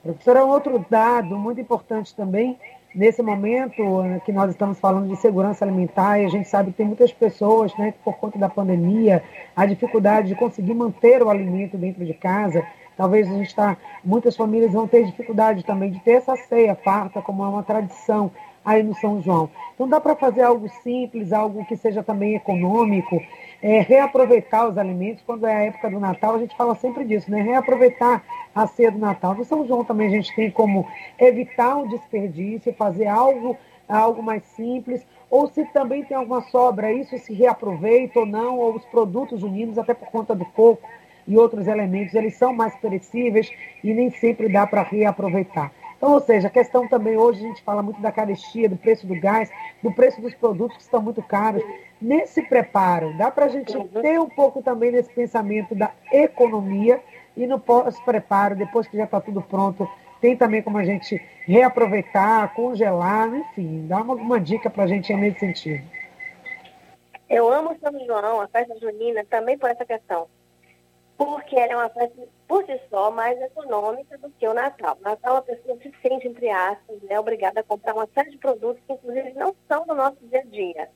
Professora, 0.02 0.44
outro 0.44 0.84
dado 0.88 1.36
muito 1.36 1.60
importante 1.60 2.14
também, 2.14 2.58
nesse 2.94 3.22
momento 3.22 4.02
eh, 4.02 4.20
que 4.24 4.32
nós 4.32 4.50
estamos 4.50 4.78
falando 4.78 5.08
de 5.08 5.16
segurança 5.16 5.64
alimentar, 5.64 6.18
e 6.18 6.26
a 6.26 6.28
gente 6.28 6.48
sabe 6.48 6.70
que 6.70 6.76
tem 6.78 6.86
muitas 6.86 7.12
pessoas, 7.12 7.76
né, 7.76 7.92
que 7.92 7.98
por 8.04 8.16
conta 8.16 8.38
da 8.38 8.48
pandemia, 8.48 9.22
a 9.56 9.66
dificuldade 9.66 10.28
de 10.28 10.34
conseguir 10.34 10.74
manter 10.74 11.22
o 11.22 11.30
alimento 11.30 11.76
dentro 11.76 12.04
de 12.04 12.14
casa, 12.14 12.64
talvez 12.96 13.28
a 13.28 13.32
gente 13.32 13.48
está, 13.48 13.76
muitas 14.04 14.36
famílias 14.36 14.72
vão 14.72 14.86
ter 14.86 15.04
dificuldade 15.04 15.64
também 15.64 15.90
de 15.90 16.00
ter 16.00 16.12
essa 16.12 16.36
ceia 16.36 16.74
farta, 16.74 17.22
como 17.22 17.44
é 17.44 17.48
uma 17.48 17.62
tradição 17.62 18.30
aí 18.64 18.82
no 18.82 18.94
São 18.94 19.20
João. 19.20 19.50
Então 19.74 19.88
dá 19.88 20.00
para 20.00 20.14
fazer 20.14 20.42
algo 20.42 20.68
simples, 20.82 21.32
algo 21.32 21.64
que 21.66 21.76
seja 21.76 22.02
também 22.02 22.34
econômico, 22.34 23.20
é, 23.62 23.80
reaproveitar 23.80 24.68
os 24.68 24.78
alimentos. 24.78 25.22
Quando 25.24 25.46
é 25.46 25.54
a 25.54 25.62
época 25.62 25.90
do 25.90 26.00
Natal, 26.00 26.34
a 26.34 26.38
gente 26.38 26.56
fala 26.56 26.74
sempre 26.74 27.04
disso, 27.04 27.30
né? 27.30 27.42
Reaproveitar 27.42 28.22
a 28.54 28.66
ceia 28.66 28.90
do 28.90 28.98
Natal. 28.98 29.34
No 29.34 29.44
São 29.44 29.66
João 29.66 29.84
também 29.84 30.08
a 30.08 30.10
gente 30.10 30.34
tem 30.34 30.50
como 30.50 30.86
evitar 31.18 31.76
o 31.76 31.88
desperdício, 31.88 32.74
fazer 32.74 33.06
algo, 33.06 33.56
algo 33.88 34.22
mais 34.22 34.42
simples, 34.44 35.04
ou 35.30 35.48
se 35.48 35.64
também 35.66 36.04
tem 36.04 36.16
alguma 36.16 36.42
sobra, 36.42 36.92
isso 36.92 37.16
se 37.18 37.32
reaproveita 37.32 38.20
ou 38.20 38.26
não, 38.26 38.58
ou 38.58 38.74
os 38.74 38.84
produtos 38.84 39.42
unidos, 39.42 39.78
até 39.78 39.94
por 39.94 40.08
conta 40.08 40.34
do 40.34 40.44
coco 40.44 40.86
e 41.26 41.36
outros 41.36 41.66
elementos, 41.66 42.14
eles 42.14 42.34
são 42.34 42.52
mais 42.52 42.74
perecíveis 42.76 43.50
e 43.82 43.94
nem 43.94 44.10
sempre 44.10 44.48
dá 44.48 44.66
para 44.66 44.82
reaproveitar. 44.82 45.72
Então, 46.02 46.14
ou 46.14 46.20
seja, 46.20 46.48
a 46.48 46.50
questão 46.50 46.88
também 46.88 47.16
hoje 47.16 47.44
a 47.44 47.46
gente 47.46 47.62
fala 47.62 47.80
muito 47.80 48.02
da 48.02 48.10
carestia, 48.10 48.68
do 48.68 48.76
preço 48.76 49.06
do 49.06 49.14
gás, 49.20 49.48
do 49.80 49.92
preço 49.92 50.20
dos 50.20 50.34
produtos 50.34 50.76
que 50.76 50.82
estão 50.82 51.00
muito 51.00 51.22
caros. 51.22 51.62
Nesse 52.00 52.42
preparo, 52.42 53.16
dá 53.16 53.30
para 53.30 53.44
a 53.44 53.48
gente 53.48 53.76
uhum. 53.76 53.86
ter 53.86 54.18
um 54.18 54.28
pouco 54.28 54.60
também 54.60 54.90
desse 54.90 55.12
pensamento 55.14 55.76
da 55.76 55.92
economia 56.10 57.00
e 57.36 57.46
no 57.46 57.56
pós-preparo, 57.56 58.56
depois 58.56 58.88
que 58.88 58.96
já 58.96 59.04
está 59.04 59.20
tudo 59.20 59.42
pronto, 59.42 59.88
tem 60.20 60.36
também 60.36 60.60
como 60.60 60.76
a 60.76 60.84
gente 60.84 61.22
reaproveitar, 61.46 62.52
congelar, 62.52 63.32
enfim, 63.32 63.86
dá 63.86 64.02
uma, 64.02 64.14
uma 64.14 64.40
dica 64.40 64.68
para 64.68 64.82
a 64.82 64.88
gente 64.88 65.14
nesse 65.14 65.38
sentido. 65.38 65.84
Eu 67.30 67.48
amo 67.52 67.76
São 67.78 67.92
João, 68.04 68.40
a 68.40 68.48
festa 68.48 68.76
junina, 68.80 69.24
também 69.30 69.56
por 69.56 69.70
essa 69.70 69.84
questão 69.84 70.26
porque 71.16 71.56
ela 71.56 71.72
é 71.72 71.76
uma 71.76 71.88
festa, 71.88 72.28
por 72.48 72.64
si 72.64 72.80
só, 72.90 73.10
mais 73.10 73.40
econômica 73.40 74.18
do 74.18 74.30
que 74.30 74.46
o 74.46 74.54
Natal. 74.54 74.96
O 75.00 75.02
Natal, 75.02 75.36
a 75.36 75.42
pessoa 75.42 75.76
se 75.78 75.92
sente, 76.02 76.28
entre 76.28 76.50
aspas, 76.50 77.00
né, 77.02 77.18
obrigada 77.18 77.60
a 77.60 77.64
comprar 77.64 77.94
uma 77.94 78.08
série 78.14 78.30
de 78.30 78.38
produtos 78.38 78.82
que, 78.86 78.92
inclusive, 78.92 79.32
não 79.34 79.54
são 79.68 79.86
do 79.86 79.94
nosso 79.94 80.16
dia 80.22 80.40
a 80.40 80.44
dia. 80.44 80.90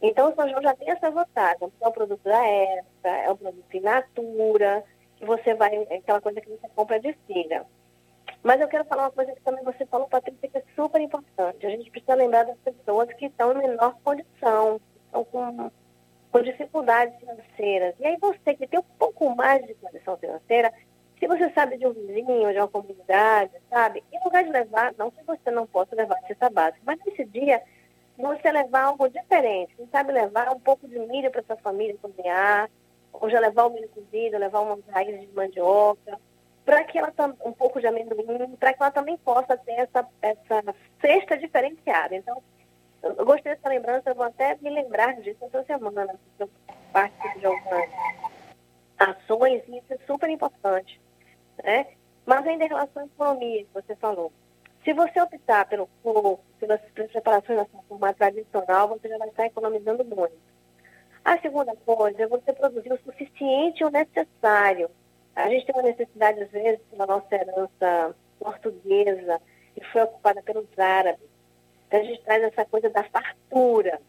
Então, 0.00 0.30
o 0.30 0.34
São 0.34 0.48
João 0.48 0.62
já 0.62 0.74
tem 0.74 0.90
essa 0.90 1.10
vantagem. 1.10 1.72
É 1.80 1.88
o 1.88 1.92
produto 1.92 2.24
da 2.24 2.44
época, 2.44 3.08
é 3.08 3.30
o 3.30 3.36
produto 3.36 3.76
in 3.76 3.80
natura, 3.80 4.84
que 5.16 5.24
você 5.24 5.54
vai, 5.54 5.86
é 5.90 5.96
aquela 5.96 6.20
coisa 6.20 6.40
que 6.40 6.50
você 6.50 6.68
compra 6.74 6.98
de 6.98 7.12
feira. 7.26 7.64
Mas 8.42 8.60
eu 8.60 8.66
quero 8.66 8.84
falar 8.86 9.04
uma 9.04 9.12
coisa 9.12 9.32
que 9.32 9.40
também 9.42 9.62
você 9.62 9.86
falou, 9.86 10.08
Patrícia, 10.08 10.48
que 10.48 10.58
é 10.58 10.64
super 10.74 11.00
importante. 11.00 11.64
A 11.64 11.70
gente 11.70 11.90
precisa 11.90 12.14
lembrar 12.14 12.44
das 12.44 12.58
pessoas 12.58 13.12
que 13.14 13.26
estão 13.26 13.52
em 13.52 13.58
menor 13.58 13.96
condição, 14.02 14.80
estão 15.06 15.24
com 15.24 15.70
com 16.32 16.42
dificuldades 16.42 17.14
financeiras. 17.20 17.94
E 18.00 18.06
aí 18.06 18.16
você 18.18 18.54
que 18.54 18.66
tem 18.66 18.80
um 18.80 18.96
pouco 18.98 19.36
mais 19.36 19.64
de 19.66 19.74
condição 19.74 20.16
financeira, 20.16 20.72
se 21.20 21.28
você 21.28 21.50
sabe 21.50 21.76
de 21.76 21.86
um 21.86 21.92
vizinho, 21.92 22.52
de 22.52 22.58
uma 22.58 22.66
comunidade, 22.66 23.52
sabe, 23.70 24.02
em 24.10 24.24
lugar 24.24 24.42
de 24.42 24.50
levar, 24.50 24.94
não 24.98 25.10
que 25.10 25.22
você 25.22 25.50
não 25.50 25.66
possa 25.66 25.94
levar 25.94 26.16
a 26.16 26.26
cesta 26.26 26.48
básica, 26.48 26.82
mas 26.84 26.98
nesse 27.04 27.24
dia 27.26 27.62
você 28.16 28.50
levar 28.50 28.84
algo 28.84 29.08
diferente. 29.08 29.74
Quem 29.76 29.86
sabe 29.92 30.12
levar 30.12 30.50
um 30.50 30.58
pouco 30.58 30.88
de 30.88 30.98
milho 30.98 31.30
para 31.30 31.42
sua 31.42 31.56
família 31.56 31.96
cozinhar, 32.00 32.70
ou 33.12 33.28
já 33.28 33.38
levar 33.38 33.66
o 33.66 33.70
milho 33.70 33.88
cozido, 33.90 34.38
levar 34.38 34.60
umas 34.60 34.84
raízes 34.88 35.20
de 35.20 35.34
mandioca, 35.34 36.18
para 36.64 36.84
que 36.84 36.98
ela 36.98 37.12
um 37.44 37.52
pouco 37.52 37.80
de 37.80 37.86
amendoim, 37.86 38.56
para 38.58 38.72
que 38.72 38.82
ela 38.82 38.90
também 38.90 39.16
possa 39.18 39.56
ter 39.56 39.72
essa, 39.72 40.06
essa 40.22 40.74
cesta 41.00 41.36
diferenciada. 41.36 42.14
Então, 42.14 42.42
eu 43.02 43.24
gostei 43.24 43.54
dessa 43.54 43.68
lembrança, 43.68 44.10
eu 44.10 44.14
vou 44.14 44.24
até 44.24 44.56
me 44.60 44.70
lembrar 44.70 45.20
disso 45.20 45.44
essa 45.44 45.64
semana, 45.64 46.06
porque 46.06 46.42
eu 46.44 46.50
participo 46.92 47.38
de 47.38 47.46
algumas 47.46 47.90
ações 48.98 49.62
e 49.68 49.78
isso 49.78 49.92
é 49.92 49.98
super 50.06 50.30
importante. 50.30 51.00
Né? 51.62 51.86
Mas 52.24 52.46
ainda 52.46 52.64
em 52.64 52.68
relação 52.68 53.02
à 53.02 53.06
economia 53.06 53.64
que 53.64 53.74
você 53.74 53.96
falou. 53.96 54.32
Se 54.84 54.92
você 54.92 55.20
optar 55.20 55.66
pelo 55.66 55.88
fogo, 56.02 56.40
pelas 56.58 56.80
preparações 56.92 57.58
da 57.58 57.66
forma 57.88 58.14
tradicional, 58.14 58.88
você 58.88 59.08
já 59.08 59.18
vai 59.18 59.28
estar 59.28 59.46
economizando 59.46 60.04
muito. 60.04 60.36
A 61.24 61.38
segunda 61.38 61.74
coisa 61.84 62.22
é 62.22 62.26
você 62.26 62.52
produzir 62.52 62.92
o 62.92 62.98
suficiente 62.98 63.82
e 63.82 63.84
o 63.84 63.90
necessário. 63.90 64.90
A 65.36 65.48
gente 65.48 65.66
tem 65.66 65.74
uma 65.74 65.82
necessidade, 65.82 66.42
às 66.42 66.50
vezes, 66.50 66.80
na 66.94 67.06
nossa 67.06 67.32
herança 67.32 68.16
portuguesa, 68.40 69.40
que 69.74 69.84
foi 69.86 70.02
ocupada 70.02 70.42
pelos 70.42 70.66
árabes. 70.76 71.31
Então, 71.92 72.00
a 72.00 72.04
gente 72.04 72.22
traz 72.22 72.42
essa 72.42 72.64
coisa 72.64 72.88
da 72.88 73.04
fartura. 73.04 74.00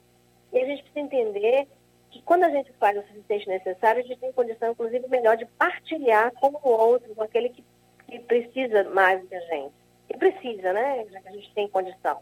E 0.54 0.58
a 0.58 0.65
gente 0.65 0.84
precisa 0.84 1.02
entender 1.02 1.67
que 2.12 2.22
quando 2.22 2.46
a 2.46 2.50
gente 2.50 2.72
faz 2.80 2.98
o 2.98 3.06
suficiente 3.08 3.50
necessário, 3.50 4.02
a 4.02 4.06
gente 4.06 4.22
tem 4.22 4.32
condição, 4.32 4.72
inclusive, 4.72 5.06
melhor 5.10 5.36
de 5.36 5.46
partilhar 5.46 6.32
com 6.32 6.48
o 6.48 6.69
outro, 6.69 7.13
com 7.13 7.24
aquele 7.24 7.50
que, 7.50 7.62
que 8.08 8.19
precisa 8.19 8.86
mais 8.86 9.19
do 9.19 9.28
que 9.28 9.36
a 9.36 9.41
gente. 9.41 9.74
E 10.10 10.15
precisa, 10.15 10.72
né? 10.72 11.06
Já 11.12 11.19
que 11.19 11.28
a 11.28 11.32
gente 11.34 11.54
tem 11.54 11.67
condição. 11.67 12.22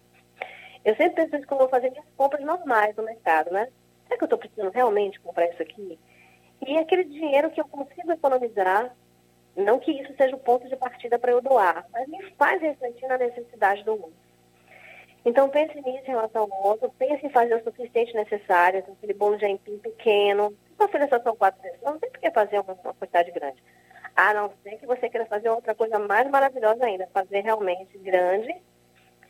Eu 0.84 0.96
sempre 0.96 1.28
penso 1.28 1.46
que 1.46 1.54
eu 1.54 1.58
vou 1.60 1.70
fazer 1.70 1.92
minhas 1.92 2.10
compras 2.18 2.44
normais 2.44 2.96
no 2.96 3.04
mercado, 3.04 3.52
né? 3.52 3.68
Será 4.08 4.18
que 4.18 4.24
eu 4.24 4.26
estou 4.26 4.40
precisando 4.40 4.72
realmente 4.72 5.20
comprar 5.20 5.48
isso 5.48 5.62
aqui? 5.62 6.00
E 6.66 6.78
aquele 6.80 7.04
dinheiro 7.04 7.52
que 7.52 7.62
eu 7.62 7.68
consigo 7.68 8.12
economizar, 8.12 8.96
não 9.56 9.78
que 9.78 9.92
isso 9.92 10.12
seja 10.18 10.36
o 10.36 10.40
ponto 10.40 10.68
de 10.68 10.76
partida 10.76 11.20
para 11.20 11.32
eu 11.32 11.40
doar, 11.42 11.86
mas 11.94 12.08
me 12.08 12.32
faz 12.32 12.60
refletir 12.60 13.08
na 13.08 13.20
necessidade 13.20 13.84
do 13.84 13.92
outro. 13.92 14.31
Então, 15.24 15.50
pense 15.50 15.76
nisso 15.76 16.04
em 16.06 16.12
relação 16.12 16.48
ao 16.52 16.68
outro, 16.68 16.92
pense 16.98 17.26
em 17.26 17.30
fazer 17.30 17.56
o 17.56 17.64
suficiente 17.64 18.14
necessário, 18.16 18.80
então, 18.80 18.94
aquele 18.94 19.14
bolo 19.14 19.38
de 19.38 19.46
aipim 19.46 19.78
pequeno. 19.78 20.56
Sua 20.78 20.88
filha 20.88 21.08
só 21.08 21.20
quatro 21.36 21.62
pessoas, 21.62 21.82
não 21.84 22.00
tem 22.00 22.10
por 22.10 22.20
que 22.20 22.32
fazer 22.32 22.60
uma, 22.60 22.74
uma 22.74 22.94
quantidade 22.94 23.32
grande. 23.32 23.64
A 24.16 24.34
não 24.34 24.52
ser 24.64 24.78
que 24.78 24.86
você 24.86 25.10
queira 25.10 25.26
fazer 25.28 25.50
outra 25.50 25.76
coisa 25.76 26.00
mais 26.00 26.30
maravilhosa 26.30 26.84
ainda, 26.86 27.08
fazer 27.14 27.42
realmente 27.42 27.98
grande. 28.00 28.54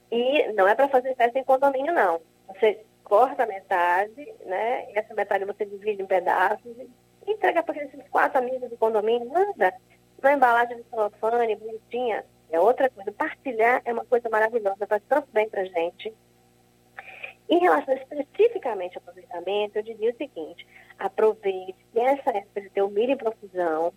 E 0.09 0.51
não 0.53 0.67
é 0.67 0.75
para 0.75 0.87
fazer 0.87 1.15
festa 1.15 1.37
em 1.37 1.43
condomínio, 1.43 1.93
não. 1.93 2.21
Você 2.47 2.83
corta 3.03 3.43
a 3.43 3.47
metade, 3.47 4.33
né? 4.45 4.89
E 4.91 4.97
essa 4.97 5.13
metade 5.13 5.45
você 5.45 5.65
divide 5.65 6.01
em 6.01 6.05
pedaços 6.05 6.73
e 6.77 6.89
entrega 7.31 7.61
para 7.61 7.73
aqueles 7.73 8.09
quatro 8.09 8.39
amigos 8.39 8.69
do 8.69 8.77
condomínio, 8.77 9.29
nada. 9.29 9.73
Uma 10.21 10.33
embalagem 10.33 10.77
de 10.77 10.83
celofane, 10.89 11.55
bonitinha, 11.55 12.23
É 12.51 12.59
outra 12.59 12.89
coisa. 12.89 13.11
Partilhar 13.11 13.81
é 13.85 13.93
uma 13.93 14.05
coisa 14.05 14.29
maravilhosa, 14.29 14.87
faz 14.87 15.01
tanto 15.07 15.27
bem 15.31 15.49
para 15.49 15.65
gente. 15.65 16.13
Em 17.49 17.59
relação 17.59 17.95
especificamente 17.95 18.97
ao 18.97 19.01
aproveitamento, 19.01 19.77
eu 19.77 19.83
diria 19.83 20.11
o 20.11 20.17
seguinte: 20.17 20.67
aproveite 20.99 21.75
essa 21.95 22.29
época 22.31 22.61
de 22.61 22.69
ter 22.69 22.81
o 22.81 22.89
milho 22.89 23.13
em 23.13 23.17
profusão 23.17 23.93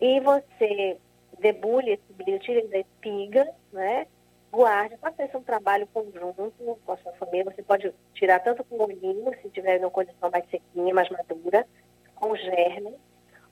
e 0.00 0.20
você 0.20 0.98
debulhe 1.38 1.92
esse 1.92 2.24
milho, 2.24 2.38
tire 2.40 2.66
da 2.68 2.78
espiga, 2.78 3.48
né? 3.72 4.06
guarde, 4.50 4.96
faça 4.96 5.24
esse 5.24 5.36
um 5.36 5.42
trabalho 5.42 5.86
conjunto 5.92 6.78
com 6.84 6.92
a 6.92 6.96
sua 6.98 7.12
família. 7.12 7.44
Você 7.44 7.62
pode 7.62 7.92
tirar 8.14 8.40
tanto 8.40 8.64
com 8.64 8.76
molhinho, 8.78 9.32
se 9.42 9.50
tiver 9.50 9.78
uma 9.78 9.90
condição 9.90 10.30
mais 10.30 10.48
sequinha, 10.50 10.94
mais 10.94 11.08
madura, 11.10 11.66
com 12.14 12.34
germe, 12.34 12.94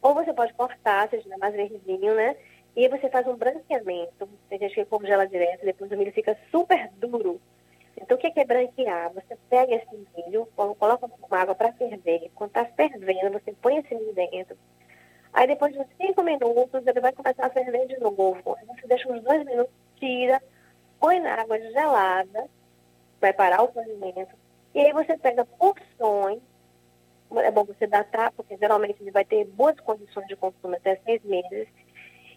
ou 0.03 0.15
você 0.15 0.33
pode 0.33 0.53
cortar, 0.55 1.09
se 1.09 1.19
tiver 1.19 1.37
mais 1.37 1.55
verdinho, 1.55 2.15
né? 2.15 2.37
E 2.77 2.85
aí 2.85 2.89
você 2.89 3.09
faz 3.09 3.27
um 3.27 3.37
branqueamento. 3.37 4.29
Tem 4.49 4.59
gente 4.59 4.75
que 4.75 4.85
congela 4.85 5.27
direto, 5.27 5.65
depois 5.65 5.91
o 5.91 5.97
milho 5.97 6.13
fica 6.13 6.37
super 6.51 6.91
duro. 6.99 7.41
Então, 7.97 8.17
o 8.17 8.21
que 8.21 8.39
é 8.39 8.45
branquear? 8.45 9.11
Você 9.15 9.39
pega 9.49 9.75
esse 9.75 10.07
milho, 10.15 10.47
coloca 10.55 11.09
com 11.09 11.35
água 11.35 11.55
para 11.55 11.73
ferver. 11.73 12.31
Quando 12.35 12.51
está 12.51 12.67
fervendo, 12.67 13.33
você 13.33 13.55
põe 13.55 13.79
esse 13.79 13.95
milho 13.95 14.13
dentro. 14.13 14.57
Aí, 15.33 15.47
depois 15.47 15.73
de 15.73 15.79
uns 15.79 15.89
5 15.97 16.23
minutos, 16.23 16.87
ele 16.87 17.01
vai 17.01 17.13
começar 17.13 17.47
a 17.47 17.51
ferver 17.51 17.87
de 17.87 17.99
novo. 17.99 18.57
Aí 18.59 18.67
você 18.67 18.87
deixa 18.87 19.11
uns 19.11 19.23
2 19.23 19.45
minutos, 19.47 19.73
tira, 19.97 20.43
põe 21.01 21.21
na 21.21 21.35
água 21.35 21.59
gelada, 21.59 22.49
vai 23.21 23.33
parar 23.33 23.63
o 23.63 23.69
cozimento, 23.69 24.35
e 24.75 24.81
aí 24.81 24.93
você 24.93 25.17
pega 25.17 25.45
porções, 25.45 26.41
é 27.37 27.51
bom 27.51 27.65
você 27.65 27.87
datar, 27.87 28.33
porque 28.33 28.57
geralmente 28.57 29.03
ele 29.03 29.11
vai 29.11 29.25
ter 29.25 29.45
boas 29.47 29.79
condições 29.81 30.27
de 30.27 30.37
consumo 30.37 30.77
até 30.77 30.97
seis 30.97 31.23
meses, 31.25 31.69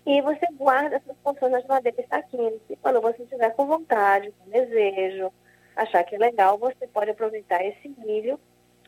e 0.05 0.21
você 0.21 0.45
guarda 0.53 0.95
essas 0.95 1.15
porções 1.17 1.51
na 1.51 1.59
geladeira 1.59 2.01
estaquinhos. 2.01 2.61
E 2.69 2.75
quando 2.77 3.01
você 3.01 3.23
estiver 3.23 3.53
com 3.55 3.65
vontade, 3.65 4.33
com 4.39 4.49
desejo, 4.49 5.31
achar 5.75 6.03
que 6.03 6.15
é 6.15 6.17
legal, 6.17 6.57
você 6.57 6.87
pode 6.87 7.11
aproveitar 7.11 7.63
esse 7.63 7.89
milho 7.89 8.39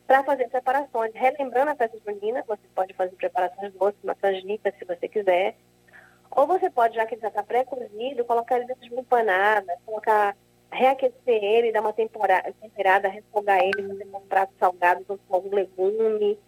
para 0.07 0.23
fazer 0.23 0.49
preparações. 0.49 1.11
Relembrando 1.13 1.71
a 1.71 1.75
festa 1.75 1.97
junina, 2.05 2.43
você 2.47 2.63
pode 2.75 2.93
fazer 2.93 3.15
preparações 3.15 3.73
doces, 3.73 3.99
canjica, 4.21 4.73
se 4.77 4.85
você 4.85 5.07
quiser, 5.07 5.55
ou 6.31 6.47
você 6.47 6.69
pode, 6.69 6.95
já 6.95 7.05
que 7.05 7.15
ele 7.15 7.21
já 7.21 7.27
está 7.27 7.43
pré-cozido, 7.43 8.25
colocar 8.25 8.57
ele 8.57 8.65
dentro 8.65 8.83
de 8.83 8.91
uma 8.91 9.01
empanada, 9.01 9.77
colocar, 9.85 10.35
reaquecer 10.71 11.43
ele, 11.43 11.71
dar 11.71 11.81
uma 11.81 11.93
temperada, 11.93 13.09
refogar 13.09 13.59
ele, 13.59 13.87
fazer 13.87 14.07
um 14.13 14.21
prato 14.21 14.53
salgado 14.57 15.05
com 15.05 15.35
algum 15.35 15.53
legume, 15.53 16.39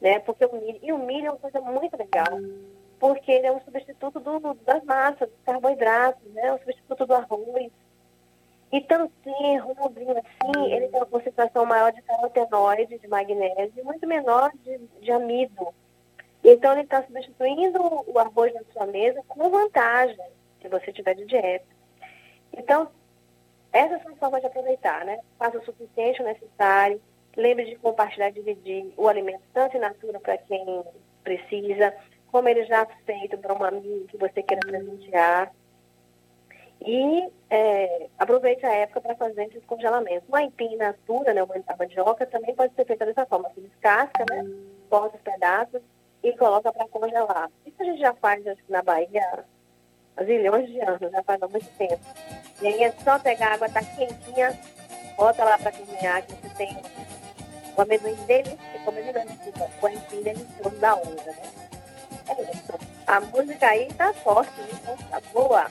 né? 0.00 0.18
Porque 0.20 0.44
o 0.44 0.52
milho, 0.52 0.78
e 0.82 0.92
o 0.92 0.98
milho 0.98 1.26
é 1.26 1.30
uma 1.30 1.38
coisa 1.38 1.60
muito 1.60 1.96
legal, 1.96 2.38
porque 2.98 3.30
ele 3.30 3.46
é 3.46 3.52
um 3.52 3.60
substituto 3.60 4.20
do, 4.20 4.54
das 4.64 4.82
massas, 4.84 5.28
dos 5.28 5.40
carboidratos, 5.44 6.22
né? 6.32 6.46
É 6.46 6.52
um 6.52 6.58
substituto 6.58 7.06
do 7.06 7.14
arroz. 7.14 7.70
E 8.72 8.80
também, 8.80 9.58
rumozinho 9.58 10.18
assim, 10.18 10.72
ele 10.72 10.88
tem 10.88 10.98
uma 10.98 11.06
concentração 11.06 11.64
maior 11.64 11.92
de 11.92 12.02
carotenoide, 12.02 12.98
de 12.98 13.08
magnésio, 13.08 13.72
e 13.76 13.82
muito 13.82 14.06
menor 14.06 14.50
de, 14.64 14.78
de 15.00 15.12
amido. 15.12 15.68
Então, 16.42 16.72
ele 16.72 16.82
está 16.82 17.02
substituindo 17.04 17.78
o 18.06 18.18
arroz 18.18 18.52
na 18.52 18.62
sua 18.72 18.86
mesa 18.86 19.22
com 19.28 19.48
vantagem, 19.48 20.18
se 20.60 20.68
você 20.68 20.92
tiver 20.92 21.14
de 21.14 21.24
dieta. 21.24 21.66
Então, 22.52 22.88
essa 23.72 23.94
é 23.94 23.96
a 23.96 24.16
forma 24.16 24.40
de 24.40 24.46
aproveitar, 24.46 25.04
né? 25.04 25.20
Faça 25.38 25.58
o 25.58 25.64
suficiente 25.64 26.22
o 26.22 26.24
necessário. 26.24 27.00
Lembre 27.36 27.64
de 27.64 27.76
compartilhar, 27.76 28.30
dividir 28.30 28.92
o 28.96 29.08
alimento 29.08 29.42
tanto 29.52 29.76
in 29.76 29.80
natura 29.80 30.20
para 30.20 30.38
quem 30.38 30.84
precisa, 31.24 31.92
como 32.34 32.48
ele 32.48 32.64
já 32.64 32.84
feito 33.06 33.38
para 33.38 33.54
um 33.54 33.62
amigo 33.62 34.08
que 34.08 34.16
você 34.16 34.42
queira 34.42 34.60
presentear. 34.66 35.52
E 36.80 37.30
é, 37.48 38.08
aproveite 38.18 38.66
a 38.66 38.74
época 38.74 39.02
para 39.02 39.14
fazer 39.14 39.44
esse 39.44 39.60
congelamento. 39.60 40.24
O 40.28 40.34
aipim 40.34 40.74
in 40.74 40.76
natura, 40.78 41.32
né, 41.32 41.42
a 41.68 41.76
mandioca, 41.76 42.26
também 42.26 42.52
pode 42.56 42.74
ser 42.74 42.86
feita 42.86 43.06
dessa 43.06 43.24
forma. 43.24 43.48
Você 43.50 43.60
descasca, 43.60 44.24
né? 44.28 44.50
Corta 44.90 45.16
os 45.16 45.22
pedaços 45.22 45.80
e 46.24 46.36
coloca 46.36 46.72
para 46.72 46.88
congelar. 46.88 47.52
Isso 47.64 47.80
a 47.80 47.84
gente 47.84 48.00
já 48.00 48.12
faz 48.14 48.44
acho, 48.48 48.62
na 48.68 48.82
Bahia 48.82 49.44
há 50.16 50.24
zilhões 50.24 50.68
de 50.68 50.80
anos, 50.80 51.12
já 51.12 51.22
faz 51.22 51.40
há 51.40 51.46
muito 51.46 51.70
tempo. 51.78 52.00
E 52.60 52.66
aí 52.66 52.82
é 52.82 52.90
só 53.04 53.16
pegar 53.16 53.50
a 53.50 53.54
água, 53.54 53.68
tá 53.68 53.80
quentinha, 53.80 54.58
bota 55.16 55.44
lá 55.44 55.56
para 55.56 55.70
cozinhar, 55.70 56.26
que 56.26 56.32
você 56.32 56.48
tem 56.56 56.76
o 57.76 57.80
amendoim 57.80 58.16
delicioso, 58.26 59.70
o 59.80 59.86
aipim 59.86 60.22
delicioso 60.22 60.76
da 60.80 60.96
onda, 60.96 61.22
né? 61.26 61.63
É 62.28 62.42
isso. 62.52 62.72
A 63.06 63.20
música 63.20 63.66
aí 63.66 63.88
tá 63.94 64.12
forte, 64.12 64.50
então 64.72 64.96
tá 65.10 65.20
boa. 65.32 65.66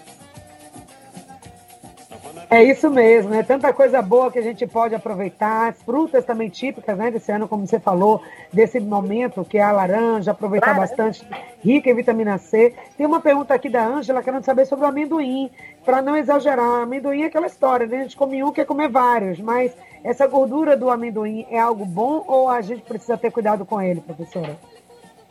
É 2.49 2.63
isso 2.63 2.89
mesmo, 2.89 3.33
é 3.33 3.43
tanta 3.43 3.73
coisa 3.73 4.01
boa 4.01 4.31
que 4.31 4.37
a 4.37 4.41
gente 4.41 4.65
pode 4.67 4.93
aproveitar, 4.93 5.69
as 5.69 5.81
frutas 5.81 6.23
também 6.23 6.49
típicas, 6.49 6.97
né, 6.97 7.09
desse 7.09 7.31
ano, 7.31 7.47
como 7.47 7.65
você 7.65 7.79
falou, 7.79 8.21
desse 8.51 8.79
momento, 8.79 9.43
que 9.43 9.57
é 9.57 9.63
a 9.63 9.71
laranja, 9.71 10.31
aproveitar 10.31 10.75
claro. 10.75 10.81
bastante, 10.81 11.27
rica 11.63 11.89
em 11.89 11.95
vitamina 11.95 12.37
C. 12.37 12.73
Tem 12.95 13.05
uma 13.05 13.19
pergunta 13.19 13.53
aqui 13.53 13.69
da 13.69 13.83
Ângela, 13.83 14.21
querendo 14.21 14.43
saber 14.43 14.65
sobre 14.65 14.85
o 14.85 14.87
amendoim, 14.87 15.49
para 15.83 16.01
não 16.01 16.15
exagerar, 16.15 16.83
amendoim 16.83 17.23
é 17.23 17.25
aquela 17.25 17.47
história, 17.47 17.87
né, 17.87 17.99
a 17.99 18.03
gente 18.03 18.17
come 18.17 18.43
um, 18.43 18.51
quer 18.51 18.65
comer 18.65 18.89
vários, 18.89 19.39
mas 19.39 19.75
essa 20.03 20.27
gordura 20.27 20.77
do 20.77 20.89
amendoim 20.89 21.47
é 21.49 21.59
algo 21.59 21.85
bom 21.85 22.23
ou 22.27 22.49
a 22.49 22.61
gente 22.61 22.83
precisa 22.83 23.17
ter 23.17 23.31
cuidado 23.31 23.65
com 23.65 23.81
ele, 23.81 24.01
professora? 24.01 24.57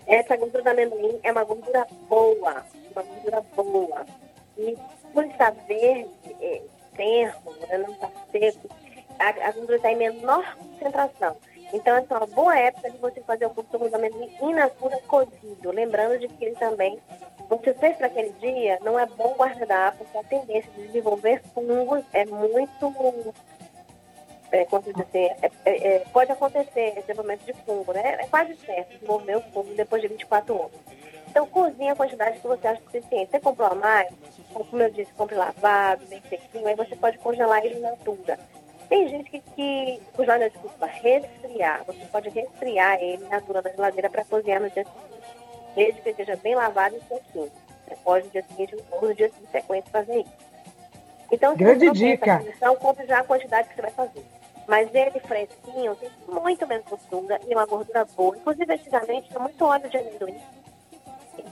Essa 0.06 0.36
gordura 0.36 0.62
do 0.62 0.70
amendoim 0.70 1.18
é 1.22 1.32
uma 1.32 1.44
gordura 1.44 1.86
boa, 2.08 2.64
uma 2.92 3.02
gordura 3.02 3.40
boa. 3.54 4.06
E 4.58 4.76
por 5.12 5.24
estar 5.24 5.52
verde, 5.66 6.08
é, 6.40 6.62
termo, 6.96 7.52
né, 7.68 7.78
não 7.78 7.92
está 7.92 8.10
seco, 8.30 8.68
a, 9.18 9.28
a 9.48 9.52
gordura 9.52 9.76
está 9.76 9.92
em 9.92 9.96
menor 9.96 10.56
concentração. 10.56 11.36
Então, 11.72 11.96
essa 11.96 12.14
é 12.14 12.16
uma 12.18 12.26
boa 12.26 12.58
época 12.58 12.90
de 12.90 12.98
você 12.98 13.20
fazer 13.22 13.46
o 13.46 13.50
consumo 13.50 13.88
do 13.88 13.96
amendoim 13.96 14.30
in 14.42 14.52
natura 14.52 14.98
cozido. 15.06 15.70
Lembrando 15.70 16.18
de 16.18 16.28
que 16.28 16.44
ele 16.44 16.56
também, 16.56 16.98
você 17.48 17.72
fez 17.72 17.96
para 17.96 18.08
aquele 18.08 18.30
dia, 18.32 18.78
não 18.82 18.98
é 18.98 19.06
bom 19.06 19.34
guardar, 19.34 19.96
porque 19.96 20.18
a 20.18 20.24
tendência 20.24 20.70
de 20.72 20.86
desenvolver 20.88 21.42
fungos 21.54 22.04
é 22.12 22.26
muito. 22.26 23.34
É, 24.52 24.66
como 24.66 24.82
dizer, 24.82 25.02
assim, 25.02 25.30
é, 25.64 25.94
é, 25.94 25.98
pode 26.12 26.30
acontecer 26.30 26.88
esse 26.88 27.00
desenvolvimento 27.00 27.46
de 27.46 27.54
fungo, 27.64 27.92
né? 27.94 28.18
É 28.20 28.26
quase 28.26 28.54
certo 28.56 28.90
desenvolver 28.90 29.36
o 29.38 29.40
fungo 29.40 29.74
depois 29.74 30.02
de 30.02 30.08
24 30.08 30.54
horas. 30.54 30.72
Então, 31.26 31.46
cozinha 31.46 31.94
a 31.94 31.96
quantidade 31.96 32.38
que 32.38 32.46
você 32.46 32.68
acha 32.68 32.82
suficiente. 32.82 33.30
Você 33.30 33.40
comprou 33.40 33.68
a 33.68 33.74
mais, 33.74 34.12
como 34.52 34.82
eu 34.82 34.90
disse, 34.90 35.10
compre 35.14 35.34
lavado, 35.34 36.04
bem 36.04 36.20
sequinho, 36.28 36.66
aí 36.66 36.74
você 36.74 36.94
pode 36.94 37.16
congelar 37.16 37.64
ele 37.64 37.80
na 37.80 37.88
altura. 37.88 38.38
Tem 38.90 39.08
gente 39.08 39.30
que, 39.30 39.40
que 39.40 40.02
congelar, 40.14 40.38
não, 40.38 40.48
desculpa, 40.50 40.84
resfriar. 40.84 41.82
Você 41.86 42.04
pode 42.12 42.28
resfriar 42.28 43.02
ele 43.02 43.24
na 43.28 43.36
altura 43.36 43.62
da 43.62 43.70
geladeira 43.70 44.10
para 44.10 44.26
cozinhar 44.26 44.60
no 44.60 44.68
dia 44.68 44.84
seguinte. 44.84 45.22
Desde 45.74 46.00
que 46.02 46.10
esteja 46.10 46.36
bem 46.36 46.54
lavado 46.54 46.94
e 46.94 47.00
sequinho. 47.00 47.50
Você 47.88 47.96
pode 48.04 48.26
no 48.26 48.32
dia 48.32 48.44
seguinte, 48.46 48.76
ou 48.90 49.08
no 49.08 49.14
dia 49.14 49.30
de 49.30 49.46
sequência, 49.50 49.90
fazer 49.90 50.18
isso. 50.18 50.52
Então, 51.30 51.56
Grande 51.56 51.90
dica. 51.92 52.42
Então, 52.46 52.76
compre 52.76 53.06
já 53.06 53.20
a 53.20 53.24
quantidade 53.24 53.70
que 53.70 53.74
você 53.74 53.80
vai 53.80 53.90
fazer. 53.92 54.22
Mas 54.68 54.94
ele 54.94 55.20
fresquinho, 55.20 55.94
tem 55.96 56.10
muito 56.28 56.66
menos 56.66 56.84
gordura 56.88 57.40
e 57.46 57.54
uma 57.54 57.66
gordura 57.66 58.04
boa. 58.16 58.36
Inclusive, 58.36 58.72
antigamente, 58.72 59.28
tinha 59.28 59.40
muito 59.40 59.64
óleo 59.64 59.88
de 59.88 59.96
amendoim 59.98 60.40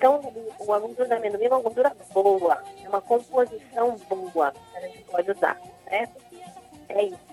então, 0.00 0.20
o, 0.58 0.72
a 0.72 0.78
gordura 0.78 1.08
do 1.08 1.14
amendoim 1.14 1.44
é 1.44 1.48
uma 1.48 1.60
gordura 1.60 1.92
boa, 2.12 2.62
é 2.82 2.88
uma 2.88 3.02
composição 3.02 3.96
boa 4.08 4.52
que 4.52 4.76
a 4.76 4.80
gente 4.80 5.04
pode 5.04 5.30
usar, 5.30 5.60
certo? 5.88 6.22
É 6.88 7.04
isso. 7.04 7.30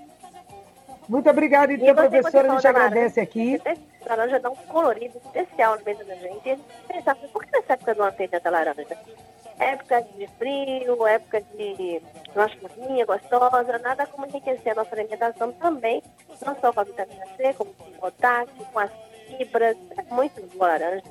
Muito 1.08 1.30
obrigada, 1.30 1.72
então, 1.72 1.96
professora. 1.96 2.52
A 2.52 2.56
gente 2.56 2.68
agradece 2.68 3.20
aqui. 3.22 3.62
A 4.06 4.10
laranja 4.10 4.40
dá 4.40 4.50
um 4.50 4.56
colorido 4.56 5.18
especial 5.18 5.78
no 5.78 5.86
meio 5.86 5.98
da 6.06 6.16
gente. 6.16 6.46
E 6.46 6.52
a 6.52 6.56
gente 6.56 6.68
pensava, 6.88 7.20
por 7.30 7.46
que 7.46 7.52
nessa 7.52 7.74
época 7.74 7.94
não 7.94 8.12
tem 8.12 8.28
tanta 8.28 8.50
laranja? 8.50 8.86
Época 9.60 10.02
de 10.16 10.28
frio, 10.38 11.08
época 11.08 11.42
de 11.56 12.02
uma 12.36 12.48
chuvinha 12.48 13.06
gostosa, 13.06 13.80
nada 13.80 14.06
como 14.06 14.28
enriquecer 14.28 14.72
a 14.74 14.76
nossa 14.76 14.94
alimentação 14.94 15.52
também, 15.54 16.02
não 16.46 16.56
só 16.60 16.72
com 16.72 16.80
a 16.80 16.84
vitamina 16.84 17.26
C, 17.36 17.54
como 17.54 17.74
com 17.74 17.86
o 17.86 17.94
potássio, 17.94 18.66
com 18.72 18.80
as 18.80 18.92
fibras. 19.28 19.76
É 19.98 20.14
muito 20.14 20.58
laranja. 20.58 21.04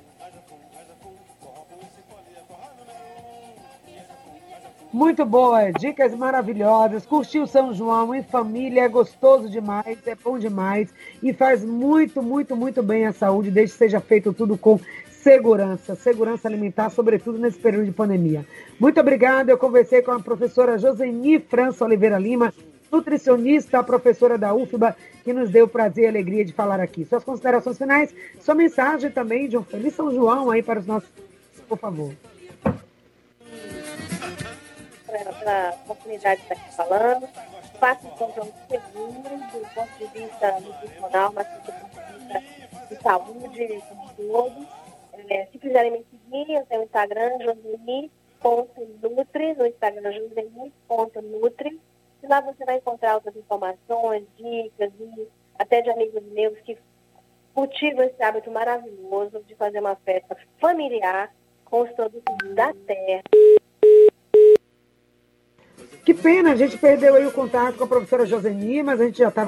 Muito 4.92 5.26
boa, 5.26 5.72
dicas 5.72 6.14
maravilhosas. 6.14 7.04
Curtiu 7.04 7.46
São 7.46 7.74
João 7.74 8.14
em 8.14 8.22
família, 8.22 8.84
é 8.84 8.88
gostoso 8.88 9.46
demais, 9.46 9.98
é 10.06 10.14
bom 10.14 10.38
demais 10.38 10.88
e 11.22 11.34
faz 11.34 11.62
muito, 11.62 12.22
muito, 12.22 12.56
muito 12.56 12.82
bem 12.82 13.04
à 13.04 13.12
saúde, 13.12 13.50
desde 13.50 13.74
que 13.74 13.78
seja 13.78 14.00
feito 14.00 14.32
tudo 14.32 14.56
com 14.56 14.80
segurança, 15.26 15.96
segurança 15.96 16.46
alimentar, 16.46 16.88
sobretudo 16.88 17.36
nesse 17.36 17.58
período 17.58 17.86
de 17.86 17.90
pandemia. 17.90 18.46
Muito 18.78 19.00
obrigada. 19.00 19.50
Eu 19.50 19.58
conversei 19.58 20.00
com 20.00 20.12
a 20.12 20.20
professora 20.20 20.78
Joseni 20.78 21.40
França 21.40 21.84
Oliveira 21.84 22.16
Lima, 22.16 22.54
nutricionista, 22.92 23.82
professora 23.82 24.38
da 24.38 24.54
UFBA, 24.54 24.96
que 25.24 25.32
nos 25.32 25.50
deu 25.50 25.64
o 25.64 25.68
prazer 25.68 26.04
e 26.04 26.06
alegria 26.06 26.44
de 26.44 26.52
falar 26.52 26.78
aqui. 26.78 27.04
Suas 27.04 27.24
considerações 27.24 27.76
finais, 27.76 28.14
sua 28.38 28.54
mensagem 28.54 29.10
também 29.10 29.48
de 29.48 29.56
um 29.56 29.64
feliz 29.64 29.94
São 29.94 30.14
João 30.14 30.48
aí 30.48 30.62
para 30.62 30.78
os 30.78 30.86
nossos, 30.86 31.10
por 31.68 31.76
favor. 31.76 32.12
pela 35.08 35.70
oportunidade 35.70 36.40
de 36.40 36.42
estar 36.42 36.54
aqui 36.54 36.76
falando. 36.76 37.28
Faço 37.80 38.06
um 38.06 38.10
controle 38.10 38.52
seguro 38.70 39.12
do 39.12 39.74
ponto 39.74 39.98
de 39.98 40.20
vista 40.20 40.60
nutricional, 40.60 41.32
mas 41.34 41.48
do 41.48 41.72
ponto 41.72 41.96
de 41.96 42.12
vista 42.12 42.42
de 42.88 43.02
saúde 43.02 43.82
como 43.88 44.10
todo. 44.14 44.85
É, 45.28 45.46
se 45.46 45.58
quiserem 45.58 45.90
me 45.92 46.04
seguir, 46.10 46.54
eu 46.54 46.66
tenho 46.66 46.82
o 46.82 46.84
Instagram, 46.84 47.38
joseni.nutri, 47.40 49.54
no 49.54 49.66
Instagram 49.66 50.12
joseni.nutri. 50.12 51.80
E 52.22 52.26
lá 52.26 52.40
você 52.40 52.64
vai 52.64 52.76
encontrar 52.76 53.14
outras 53.14 53.36
informações, 53.36 54.24
dicas 54.36 54.92
e 55.00 55.28
até 55.58 55.82
de 55.82 55.90
amigos 55.90 56.22
meus 56.32 56.58
que 56.60 56.78
cultivam 57.54 58.04
esse 58.04 58.22
hábito 58.22 58.50
maravilhoso 58.50 59.42
de 59.46 59.54
fazer 59.54 59.80
uma 59.80 59.96
festa 59.96 60.36
familiar 60.60 61.30
com 61.64 61.82
os 61.82 61.90
produtos 61.90 62.54
da 62.54 62.72
terra. 62.86 63.22
Que 66.04 66.14
pena, 66.14 66.52
a 66.52 66.56
gente 66.56 66.78
perdeu 66.78 67.16
aí 67.16 67.26
o 67.26 67.32
contato 67.32 67.78
com 67.78 67.82
a 67.82 67.88
professora 67.88 68.24
Joseni, 68.24 68.80
mas 68.80 69.00
a 69.00 69.06
gente 69.06 69.18
já 69.18 69.28
estava 69.28 69.44